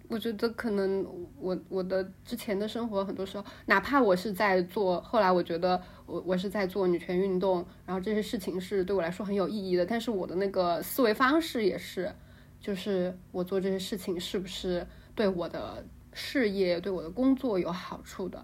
[0.08, 1.06] 我觉得可能
[1.38, 12.10] 我我的之前的生活很多时候，哪怕我是在做，后来我觉得我我是在做女权运动，然后这些事情是对我来说很有意义的，但是我的那个思维方式也是，
[12.58, 15.84] 就是我做这些事情是不是对我的
[16.14, 18.42] 事业、对我的工作有好处的？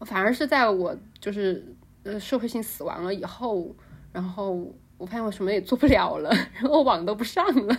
[0.00, 3.76] 反而是在我就是呃社会性死亡了以后，
[4.12, 7.78] 然后我发现我什么也做不了了， 然后网都不上了，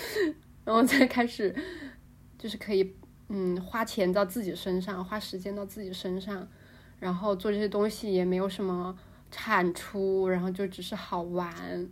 [0.62, 1.56] 然后再开始。
[2.38, 2.94] 就是可以，
[3.28, 6.46] 嗯，花钱到自己身上，花时间到自己身上，
[7.00, 8.96] 然后做这些东西也没有什么
[9.30, 11.88] 产出，然后就只是好玩，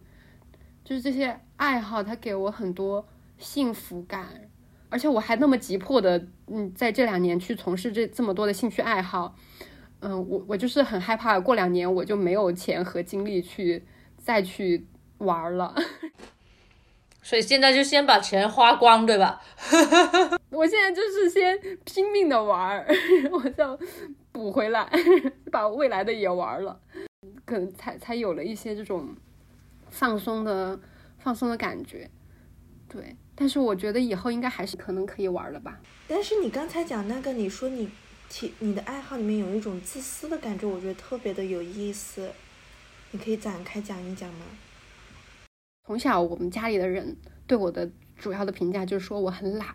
[0.84, 3.06] 就是这些爱好，它给我很多
[3.38, 4.48] 幸福感，
[4.88, 9.34] 而且我还那么急迫的，嗯，在这两年去从事这这么多的兴趣爱好，
[10.00, 13.84] 嗯，我我就是很害怕过两年我就没有钱和精力去
[14.18, 14.86] 再去
[15.18, 15.74] 玩了。
[17.24, 19.40] 所以现在就先把钱花光，对吧？
[20.52, 22.86] 我现在就是先拼命的玩，
[23.32, 23.80] 我就
[24.30, 24.86] 补回来，
[25.50, 26.78] 把未来的也玩了，
[27.46, 29.16] 可能才才有了一些这种
[29.88, 30.78] 放松的
[31.18, 32.10] 放松的感觉。
[32.88, 35.80] 对，但是我觉得以后应该还是可能可以玩了吧。
[36.06, 37.90] 但是你刚才讲那个，你说你
[38.28, 42.30] 体你的爱好里面有一种自私的感觉，我觉得特别的有意思，
[43.12, 44.44] 你可以展开讲一讲吗？
[45.86, 47.14] 从小我们家里的人
[47.46, 49.68] 对我的主要的评价就是说我很懒，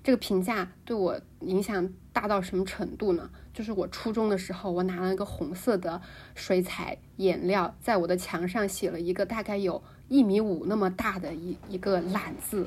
[0.00, 3.28] 这个评价对我影响大到什么程度呢？
[3.52, 6.00] 就是我初中的时候，我拿了一个红色的
[6.36, 12.64] 水彩颜料，在我的墙上写了一个大概有一米五那么大的一一个懒字，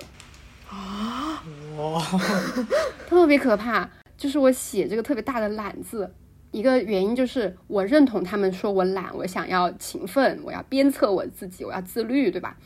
[0.70, 1.42] 啊，
[1.78, 2.04] 哇，
[3.08, 3.90] 特别可怕。
[4.18, 6.14] 就是我写这个特别大的懒字，
[6.52, 12.58] 一个原因就是我认同他们说我懒，我想要勤奋，我要鞭策我自己，我要自律，对吧？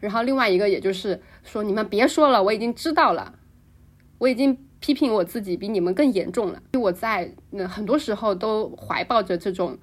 [0.00, 3.34] 然后另外一个也就是说，你们别说了，我已经知道了，
[4.18, 6.62] 我已经批评我自己比你们更严重了。
[6.78, 9.78] 我在那很多时候都怀抱着这种。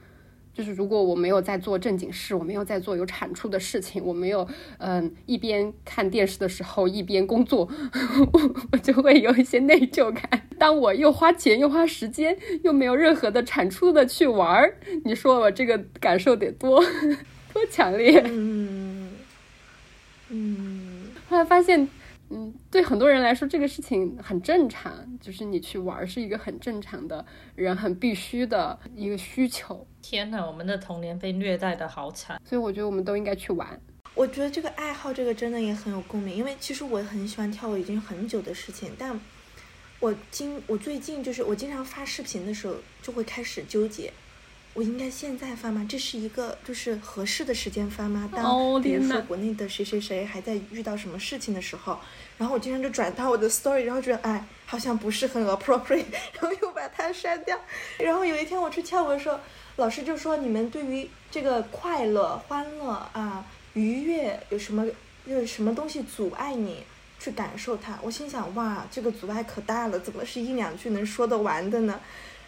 [0.57, 4.47] 就是如果我没有在做正经事，我没有在做有产出的事情，我没有
[4.79, 7.69] 嗯一边看电视的时候一边工作，
[8.73, 10.49] 我就会有一些内疚感。
[10.57, 16.83] 当我又花钱又花时间又没有任何的产出的去玩儿，你说我这个感受得多
[17.53, 18.19] 多强烈？
[18.25, 19.11] 嗯
[20.29, 21.87] 嗯，后来发现，
[22.31, 24.91] 嗯，对很多人来说这个事情很正常，
[25.21, 29.85] 就是你去玩儿是一个很正常的人很必须的一个需求。
[30.09, 32.41] 天呐，我们的童年被虐待的好惨。
[32.47, 33.77] 所以我觉得我们都应该去玩。
[34.15, 39.19] 我觉得这个爱好这个真的也很有共鸣，因为其实我很喜欢跳舞已经很久的事情，但
[39.99, 44.13] 我今我最近就是我经常发视频的时候就会开始纠结，
[44.73, 45.85] 我应该现在发吗？
[45.89, 48.29] 这是一个就是合适的时间发吗？
[48.31, 48.37] 哦
[48.77, 51.99] 当比如天呐说国内的谁谁谁还在遇到什么事情的时候，
[52.37, 56.05] 然后我经常就转到我的 story，然后觉得哎好像不是很 appropriate，
[56.39, 57.59] 然后又把它删掉。
[57.99, 59.37] 然后有一天我去跳舞的时候，
[59.77, 64.85] 老师就说你们对于这个快乐、欢乐啊、愉悦有什么
[65.25, 66.83] 有什么东西阻碍你
[67.19, 67.97] 去感受它？
[68.01, 71.99] 我心想哇，这个阻碍可大了，怎么是一两句能说得完的呢？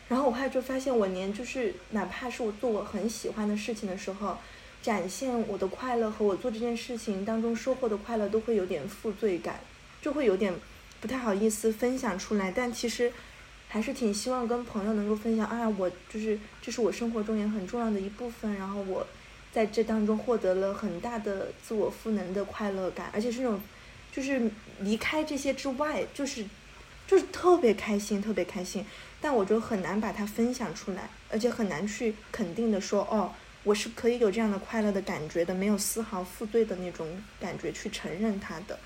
[0.08, 4.36] 然后我后来就发现，我连就是哪怕是我做我很喜欢的事情的时候，
[4.82, 9.60] 展现我的快乐和我做这件事情当中收获的快乐都会有点负罪感，
[10.02, 10.52] 就会有点
[11.00, 12.52] 不太好意思分享出来。
[12.52, 13.14] 但其实
[13.72, 19.06] 还是挺希望跟朋友能够分享啊，我就是这是我生活中也很重要的一部分，然后我
[19.52, 23.62] 在这当中获得了很大的自我赋能的快乐感，而且是那种
[24.12, 26.44] 就是离开这些之外，就是
[27.08, 28.84] 就是特别开心，特别开心。
[29.22, 33.32] 但我就很难把它分享出来，而且很难去肯定的说，哦，
[33.64, 37.08] 我是可以有这样的快乐的感觉的，没有丝毫负罪的那种
[37.40, 38.80] 感觉去承认它的。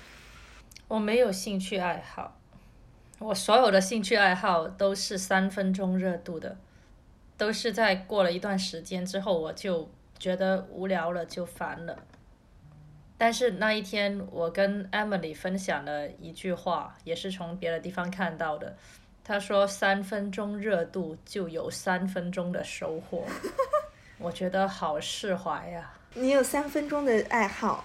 [0.88, 2.36] 我没有兴趣爱好，
[3.18, 6.56] 我所有的兴趣爱好都是三分钟热度的，
[7.36, 9.88] 都是在过了一段时间之后，我就
[10.18, 11.96] 觉得无聊了，就烦了。
[13.16, 18.76] 但是那一天，我跟 Emily 分享了一句话，也是从别的地方看到的。
[19.22, 23.24] 她说：“三分钟热度就有三分钟的收获。
[24.18, 27.84] ”我觉得好释怀呀、你有三分钟的爱好，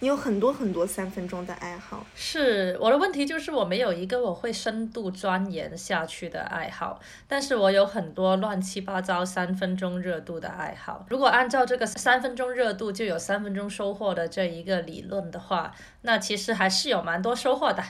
[0.00, 2.04] 你有很多很多三分钟的爱好。
[2.14, 11.06] 是我的问题就是我没有一个我会深度钻研下去的爱好，但是我有很多乱七八糟三分钟热度的爱好。
[11.08, 17.82] 如果按照这个三分钟热度就有三分钟收获的这一个理论的话，那其实还是有蛮多收获的。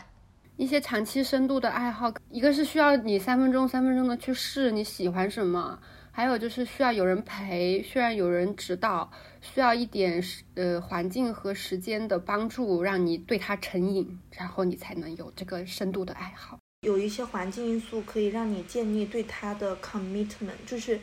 [0.56, 5.78] 一些长期深度的爱好，一个是需要你三分钟三分钟的去试你喜欢什么，
[6.16, 9.12] 还有就是需要有人陪，需要有人指导，
[9.42, 16.58] 需要一点时呃环境和时间的帮助，让你对它成瘾，然后你才能有这个深度的爱好。
[16.86, 20.98] 有一些环境因素可以让你建立对它的 commitment，就是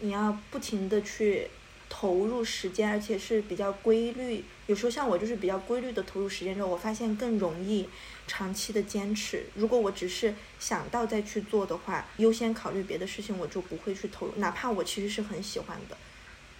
[0.00, 1.46] 你要不停的去
[1.88, 4.44] 投入时间，而且是比较规律。
[4.66, 7.88] 有时候像我就是比较规律的投入时间之后，我发现更容易
[8.26, 9.46] 长期的坚持。
[9.54, 15.96] 如果我只是想到再去做的话，优先考虑别的事情，我就不会去投入，哪怕我其实是很喜欢的，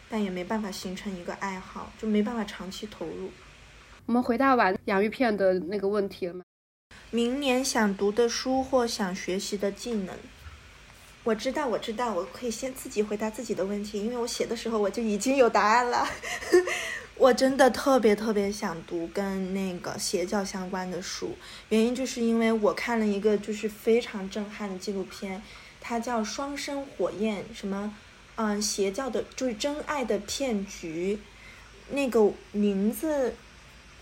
[0.09, 3.31] 但也没办法形成一个爱好，就没办法长期投入。
[4.07, 6.43] 我们回答完洋芋片的那个问题了吗？
[7.11, 10.15] 明年想读的书或想学习的技能，
[11.25, 16.07] 我知道，我知道，我可以先自己回答自己的问题，因为我写的时候我就已经有答案了。
[17.19, 21.31] 我真的特别特别想读跟那个邪教相关的书，
[21.71, 25.43] 原因就是因为我看了一个就是非常震撼的纪录片，
[25.81, 27.95] 它叫《双生火焰》，什么，
[28.35, 31.19] 嗯，邪教的，就是真爱的骗局，
[31.91, 33.35] 那个名字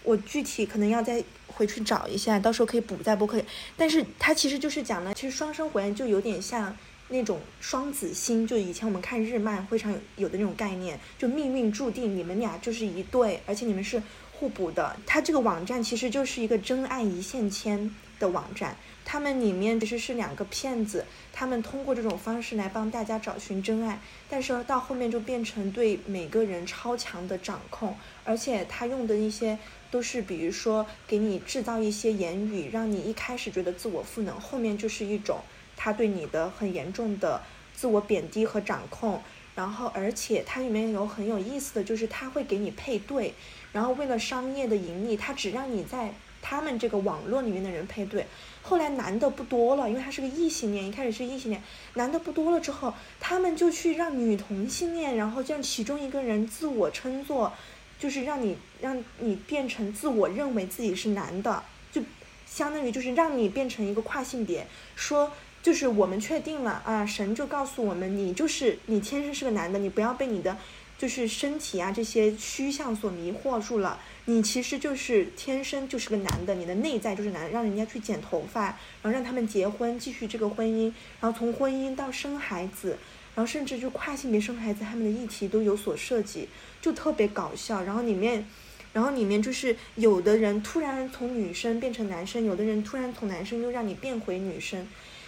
[0.02, 3.44] 我具体可能要再回去找一下，到时候可以补在播客里。
[3.76, 6.76] 但是它其实就是讲的，其实双生火焰就有点像。
[7.14, 14.96] 那种双子星，就以前我们看日漫非常有有的那种概念，就命运注定你们俩就是一对，而且你们是互补的。
[15.06, 29.56] 它这个网站其实就是一个真爱一线牵的网站，他们里面其实是两个骗子，他们通过这种方式来帮大家找寻真爱，但是到后面就变成对每个人超强的掌控，而且他用的一些
[29.88, 35.38] 都是比如说给你制造一些言语，让你一开始觉得自我赋能，后面就是一种。
[35.84, 37.42] 他对你的很严重的
[37.76, 39.20] 自我贬低和掌控，
[39.54, 43.34] 然后而且它里面有很有意思的就是他会给你配对，
[43.70, 48.26] 然后为了商业的盈利，他只让你在他们这个网络里面的人配对。
[48.62, 51.62] 后来男的不多了，因为他是个异性恋，一开始是异性恋，
[51.92, 57.52] 男的不多了之后，他们就去让女同性恋，然后让其中一个人自我称作，
[57.98, 61.62] 就是让你让你变成自我认为自己是男的，
[61.92, 62.00] 就
[62.46, 64.66] 相当于就是让你变成一个跨性别，
[64.96, 65.30] 说。
[65.64, 70.54] 就是我们确定了啊，神就告诉我们，你就是你天生是个男的，你不要被你的
[70.98, 82.98] 就是身体啊这些虚像所迷惑住了，你其实就是天生就是个男的，你的内在就是男，让人家去剪头发，然后让他们结婚，继续这个婚姻，然后从婚姻到生孩子，
[83.34, 86.46] 然后甚至就跨性别生孩子，他们的议题都有所涉及，
[86.82, 87.82] 就特别搞笑。
[87.82, 88.46] 然后里面，
[88.92, 94.86] 然后里面就是有的人突然从女生变成男生，有的人突然从男生又让你变回女生。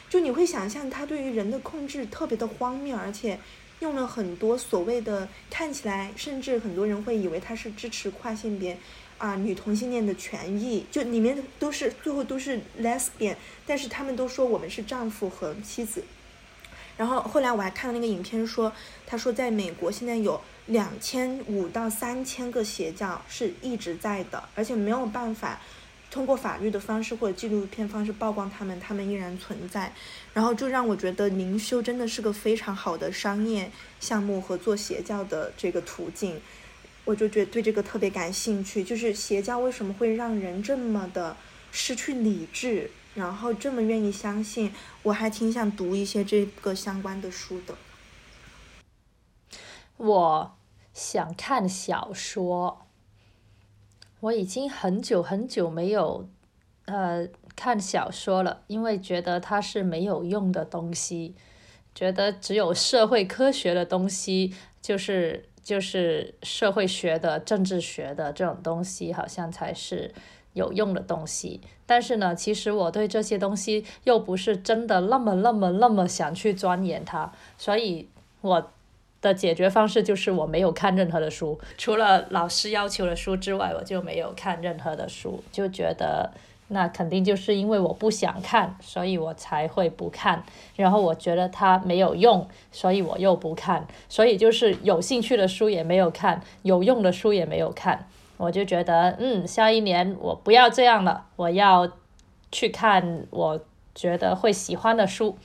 [0.09, 3.39] 就你会想象他对于人的控制特别的荒谬，而且
[3.81, 8.78] 用了很多所谓的看起来，甚至很多人会以为他是支持跨性别
[9.19, 13.35] 啊女同性恋的权益，就里面都是最后都是 lesbian，
[13.66, 16.05] 但是他们都说我们是丈夫和妻子。
[16.97, 18.73] 然后后来我还看到那个影片说，
[19.07, 25.61] 他说在美国现在有两千五到三千个邪教是一直在的，而且没有办法。
[26.16, 29.93] 通过法律的方式或者纪录片方式曝光他们，他们依然存在，
[30.32, 33.70] 然后就让我觉得灵修真的是个非常好的商业
[34.01, 36.40] 项目和做邪教的这个途径，
[37.05, 38.82] 我就觉得对这个特别感兴趣。
[38.82, 41.36] 就是邪教为什么会让人这么的
[41.70, 44.72] 失去理智，然后这么愿意相信？
[45.02, 47.76] 我还挺想读一些这个相关的书的。
[49.98, 50.56] 我
[50.94, 52.86] 想看小说。
[54.20, 56.26] 我已经很久很久没有，
[56.86, 61.34] 呃，看小说了，因为觉得它是没有用的东西，
[61.94, 70.12] 觉得只有社会科学的东西，就是就是社会学的、政治学的这种东西，好像才是
[70.55, 71.60] 有用的东西。
[71.84, 78.09] 但是呢，其实我对这些东西又不是真的那么那么那么想去钻研它，所以
[78.40, 78.70] 我。
[79.20, 86.32] 的解决方式就是我没有看任何的书，除了老师要求的书之外，我就没有看任何的书，就觉得
[86.68, 90.44] 那肯定就是因为我不想看，所以我才会不看。
[90.74, 93.86] 然后我觉得它没有用，所以我又不看。
[94.09, 98.06] 所以就是有兴趣的书也没有看，有用的书也没有看。
[98.36, 101.90] 我就觉得，嗯，下一年我不要这样了，我要
[102.52, 103.59] 去看我
[103.94, 105.38] 觉得会喜欢的书。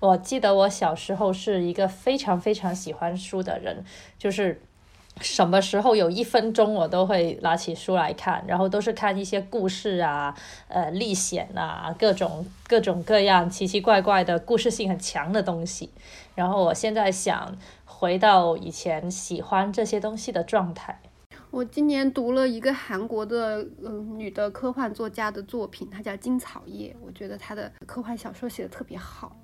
[0.00, 3.84] 我记得我小时候是一个非常非常喜欢书的人，
[4.18, 4.60] 就是
[5.20, 10.34] 什么时候有一分钟我都会拿起书来看，然后都是看一些故事啊、
[10.68, 15.90] 呃历险啊、各种各种各样奇奇怪怪的故事性很强的东西。
[16.34, 17.54] 然后我现在想
[17.84, 20.98] 回到以前喜欢这些东西的状态。
[21.50, 29.36] 我今年读了一个韩国的嗯女的科幻作家的作品，她叫金草叶，我觉得她的科幻小说写的特别好。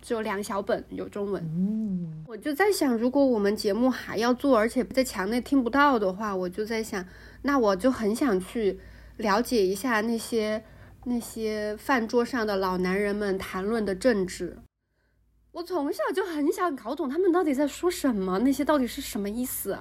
[0.00, 1.42] 只有两小本有中文。
[1.44, 7.04] 嗯，我就在想，如果我们节目还要做，而且在墙内听不到的话，我就在想，
[7.42, 8.80] 那我就很想去
[9.18, 10.64] 了解一下那些
[11.04, 14.56] 那些饭桌上的老男人们谈论的政治。
[15.52, 19.76] 我从小就很想搞懂他们到底在说什么，那些到底是什么意思。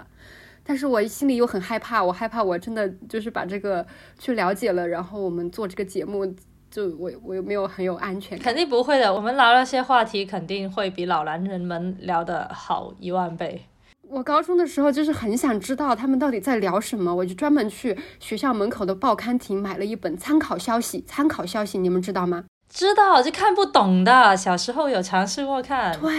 [0.64, 3.86] 但是我心里又很害怕，我害怕我真的就是把这个
[4.18, 6.36] 去了解了，然后我们做这个节目。
[6.72, 9.14] 就我我又没有很有安全感，肯定不会的。
[9.14, 13.66] 我们聊那些话题，肯定会比老男人们聊的好一万倍。
[14.08, 21.04] 我高中的时候就是很想知道他们到底在聊什么，我就专门去学校门口的报刊亭买了一本参考消息。
[21.08, 22.46] 参考消息，你们知道吗？
[22.70, 24.36] 知道，就看不懂的。
[24.36, 25.96] 小时候有尝试过看。
[26.00, 26.12] 对，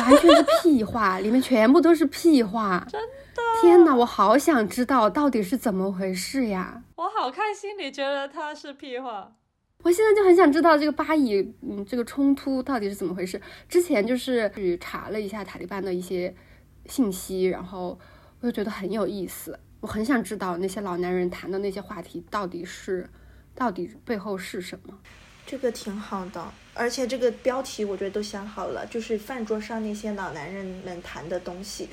[0.00, 2.86] 完全是屁话，里面全部都是屁话。
[2.88, 3.08] 真的，
[3.60, 6.82] 天哪，我好想知道到底是怎么回事呀！
[6.96, 9.32] 我好开心，你觉得他是屁话？
[9.82, 13.40] 我现在就很想知道这个巴以嗯这个冲突到底是怎么回事。
[13.68, 16.34] 之前就是去查了一下塔利班的一些
[16.86, 17.98] 信息，然后
[18.40, 19.58] 我就觉得很有意思。
[19.80, 23.08] 我很想知道那些老男人谈的那些话题到底是
[23.54, 24.98] 到底背后是什么。
[25.46, 26.42] 这个挺好的，
[26.72, 31.90] 而且这个标题我觉得都想好了，就是饭桌上那些老男人们谈的东西，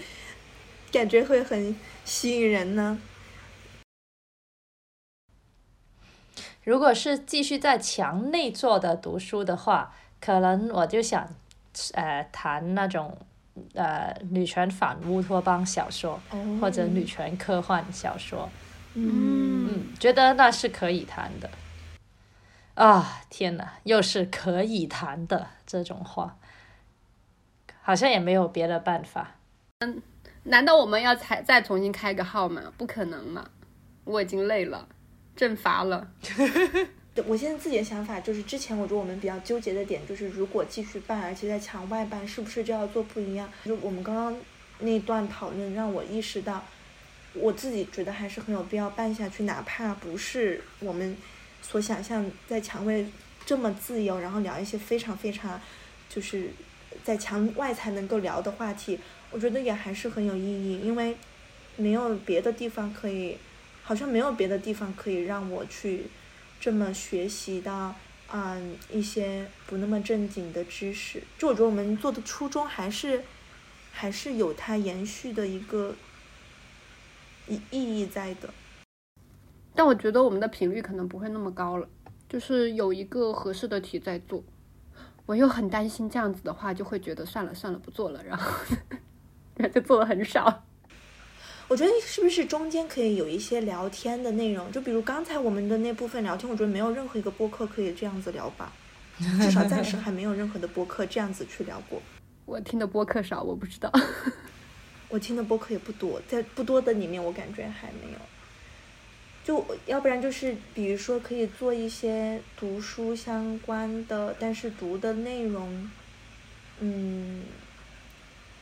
[0.92, 3.00] 感觉会很吸引人呢。
[6.64, 11.28] 如果是继续在墙内做的读书的话，可能我就想，
[11.94, 13.18] 呃，谈那种
[13.74, 16.22] 呃女权反乌托邦小说，
[16.60, 18.50] 或者女权科幻小说。
[18.94, 21.50] 嗯嗯，觉得那是可以谈的。
[22.76, 26.38] 啊，天哪，又是可以谈的这种话，
[27.82, 29.36] 好像也没有别的办法。
[30.44, 32.74] 难道我们要才再重新开个号吗？
[32.78, 33.50] 不可能嘛！
[34.04, 34.88] 我已经累了，
[35.36, 36.12] 阵乏了。
[37.14, 43.48] 对我现在自己的想法就是，之前我觉得我们比较纠结的点就是，如果继续办，而且在墙外办，是不是就要做不一样？
[43.66, 44.36] 就我们刚刚
[44.80, 46.64] 那段讨论，让我意识到，
[47.34, 51.16] 我自己觉得还是很有必要办下去，哪怕不是我们
[51.62, 53.06] 所想象在墙外
[53.46, 55.60] 这么自由，然后聊一些非常非常
[56.10, 56.50] 就是
[57.04, 58.98] 在墙外才能够聊的话题，
[59.32, 61.18] 我觉得也还是很有意义，因为
[61.78, 63.38] 没有别的地方可以，
[63.84, 66.06] 好像没有别的地方可以让我去。
[66.64, 67.96] 这么学习到，
[68.32, 73.24] 嗯，一些不那么正经的知识，就我觉得我们做的初衷还是，
[73.92, 75.96] 还是有它延续的一个
[77.48, 78.54] 意意义在的。
[79.74, 81.90] 但我觉得我们的频率可能不会那么高了，
[82.30, 84.44] 就是有一个合适的题在做，
[85.26, 88.52] 我又很担心这样子的话就会觉得算了算了不做了，然后
[89.62, 90.64] 然后就做的很少。
[91.68, 94.70] 我觉得是不是中间可以有一些聊天的内容？
[94.74, 98.74] 就比如刚才我们的那部分聊天，我觉得没有任何一个播客可以这样子聊吧，
[99.40, 102.02] 至少暂时还没有任何的播客这样子去聊过。
[102.46, 103.90] 我听的播客少，我不知道。
[105.08, 108.20] 我听的播客也不多，在不多的里面，我感觉还没有。
[109.46, 115.90] 就要不然就是，比如说可以做一些读书相关的，但是读的内容，
[116.82, 117.44] 嗯。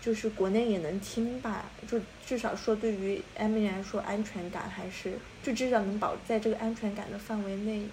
[0.01, 5.13] 就是国内也能听吧，就至少说对于艾米来说，安全感还是
[5.43, 7.85] 就至少能保在这个安全感的范围内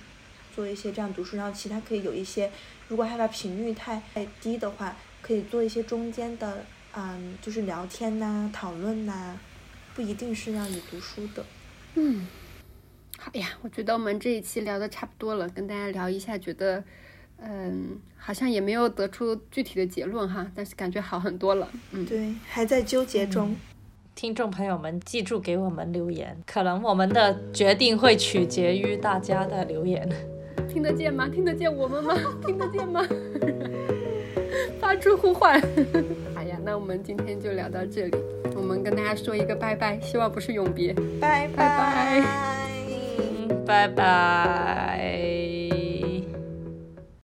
[0.55, 2.51] 做一些这样读书，然后其他可以有一些，
[2.89, 6.65] 如果害怕频率太太低的话，可以做一些中间的，
[6.95, 9.39] 嗯，就是聊天呐、讨论呐，
[9.95, 11.45] 不一定是让你读书的。
[11.95, 12.28] 嗯，
[13.19, 16.85] 好呀，我觉得我们这一期聊的差不多了，跟大家聊一下，觉得。
[17.38, 21.68] 嗯，好像也没有得出具体的结论哈，但是感觉好很多了。
[21.92, 23.54] 嗯，对，还在纠结中。
[24.14, 30.08] 听众朋友们，记住给我们留言，可能我们的决定会取决于大家的留言。
[30.68, 31.28] 听得见吗？
[31.28, 32.16] 听得见我们吗？
[32.46, 33.06] 听得见吗？
[34.80, 35.60] 发出呼唤。
[36.34, 38.16] 好 呀，那我们今天就聊到这里，
[38.56, 40.94] 我们跟大家说一个拜拜，希望不是永别。
[41.20, 42.24] 拜拜拜，
[43.66, 45.56] 拜拜。